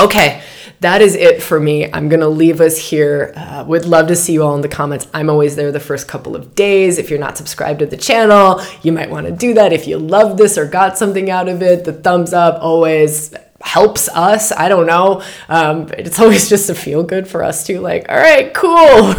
Okay, 0.00 0.42
that 0.80 1.02
is 1.02 1.14
it 1.14 1.42
for 1.42 1.60
me. 1.60 1.92
I'm 1.92 2.08
going 2.08 2.20
to 2.20 2.28
leave 2.28 2.62
us 2.62 2.78
here. 2.78 3.34
Uh, 3.36 3.64
would 3.68 3.84
love 3.84 4.06
to 4.06 4.16
see 4.16 4.32
you 4.32 4.42
all 4.42 4.54
in 4.54 4.62
the 4.62 4.68
comments. 4.68 5.06
I'm 5.12 5.28
always 5.28 5.56
there 5.56 5.70
the 5.70 5.78
first 5.78 6.08
couple 6.08 6.34
of 6.34 6.54
days. 6.54 6.96
If 6.96 7.10
you're 7.10 7.18
not 7.18 7.36
subscribed 7.36 7.80
to 7.80 7.86
the 7.86 7.98
channel, 7.98 8.62
you 8.82 8.92
might 8.92 9.10
want 9.10 9.26
to 9.26 9.32
do 9.32 9.52
that. 9.54 9.74
If 9.74 9.86
you 9.86 9.98
love 9.98 10.38
this 10.38 10.56
or 10.56 10.64
got 10.66 10.96
something 10.96 11.28
out 11.28 11.48
of 11.48 11.60
it, 11.60 11.84
the 11.84 11.92
thumbs 11.92 12.32
up 12.32 12.62
always 12.62 13.34
helps 13.60 14.08
us. 14.08 14.52
I 14.52 14.68
don't 14.68 14.86
know. 14.86 15.22
Um, 15.48 15.88
it's 15.98 16.18
always 16.18 16.48
just 16.48 16.70
a 16.70 16.74
feel 16.74 17.02
good 17.02 17.28
for 17.28 17.44
us 17.44 17.66
to 17.66 17.80
Like, 17.80 18.06
all 18.08 18.16
right, 18.16 18.52
cool. 18.54 19.14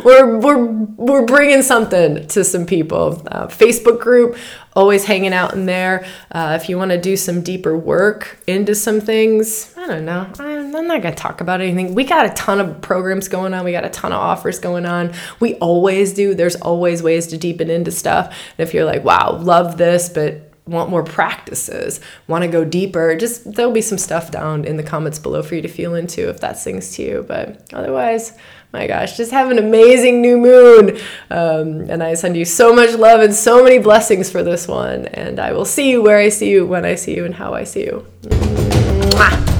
we're, 0.04 0.38
we're, 0.38 0.64
we're 0.66 1.26
bringing 1.26 1.62
something 1.62 2.26
to 2.28 2.44
some 2.44 2.64
people. 2.64 3.22
Uh, 3.26 3.48
Facebook 3.48 4.00
group, 4.00 4.36
always 4.74 5.04
hanging 5.04 5.32
out 5.32 5.54
in 5.54 5.66
there. 5.66 6.06
Uh, 6.30 6.58
if 6.60 6.68
you 6.68 6.78
want 6.78 6.92
to 6.92 7.00
do 7.00 7.16
some 7.16 7.42
deeper 7.42 7.76
work 7.76 8.38
into 8.46 8.74
some 8.74 9.00
things, 9.00 9.74
I 9.76 9.86
don't 9.86 10.04
know. 10.04 10.30
I'm, 10.38 10.74
I'm 10.76 10.86
not 10.86 11.02
going 11.02 11.14
to 11.14 11.20
talk 11.20 11.40
about 11.40 11.60
anything. 11.60 11.94
We 11.94 12.04
got 12.04 12.26
a 12.26 12.30
ton 12.30 12.60
of 12.60 12.80
programs 12.80 13.28
going 13.28 13.52
on. 13.52 13.64
We 13.64 13.72
got 13.72 13.84
a 13.84 13.90
ton 13.90 14.12
of 14.12 14.18
offers 14.20 14.58
going 14.58 14.86
on. 14.86 15.12
We 15.40 15.54
always 15.56 16.12
do. 16.12 16.34
There's 16.34 16.56
always 16.56 17.02
ways 17.02 17.26
to 17.28 17.36
deepen 17.36 17.68
into 17.68 17.90
stuff. 17.90 18.26
And 18.26 18.68
if 18.68 18.74
you're 18.74 18.84
like, 18.84 19.02
wow, 19.04 19.32
love 19.32 19.76
this, 19.76 20.08
but 20.08 20.49
want 20.66 20.90
more 20.90 21.02
practices, 21.02 22.00
want 22.28 22.42
to 22.42 22.48
go 22.48 22.64
deeper, 22.64 23.16
just 23.16 23.52
there'll 23.54 23.72
be 23.72 23.80
some 23.80 23.98
stuff 23.98 24.30
down 24.30 24.64
in 24.64 24.76
the 24.76 24.82
comments 24.82 25.18
below 25.18 25.42
for 25.42 25.54
you 25.54 25.62
to 25.62 25.68
feel 25.68 25.94
into 25.94 26.28
if 26.28 26.40
that 26.40 26.58
sings 26.58 26.94
to 26.96 27.02
you. 27.02 27.24
But 27.26 27.72
otherwise, 27.72 28.38
my 28.72 28.86
gosh, 28.86 29.16
just 29.16 29.32
have 29.32 29.50
an 29.50 29.58
amazing 29.58 30.20
new 30.22 30.38
moon. 30.38 30.98
Um, 31.30 31.90
and 31.90 32.02
I 32.02 32.14
send 32.14 32.36
you 32.36 32.44
so 32.44 32.74
much 32.74 32.94
love 32.94 33.20
and 33.20 33.34
so 33.34 33.64
many 33.64 33.78
blessings 33.78 34.30
for 34.30 34.42
this 34.42 34.68
one. 34.68 35.06
And 35.06 35.40
I 35.40 35.52
will 35.52 35.64
see 35.64 35.90
you 35.90 36.02
where 36.02 36.18
I 36.18 36.28
see 36.28 36.50
you, 36.50 36.66
when 36.66 36.84
I 36.84 36.94
see 36.94 37.16
you, 37.16 37.24
and 37.24 37.34
how 37.34 37.52
I 37.52 37.64
see 37.64 37.84
you. 37.84 38.06
Mwah. 38.22 39.59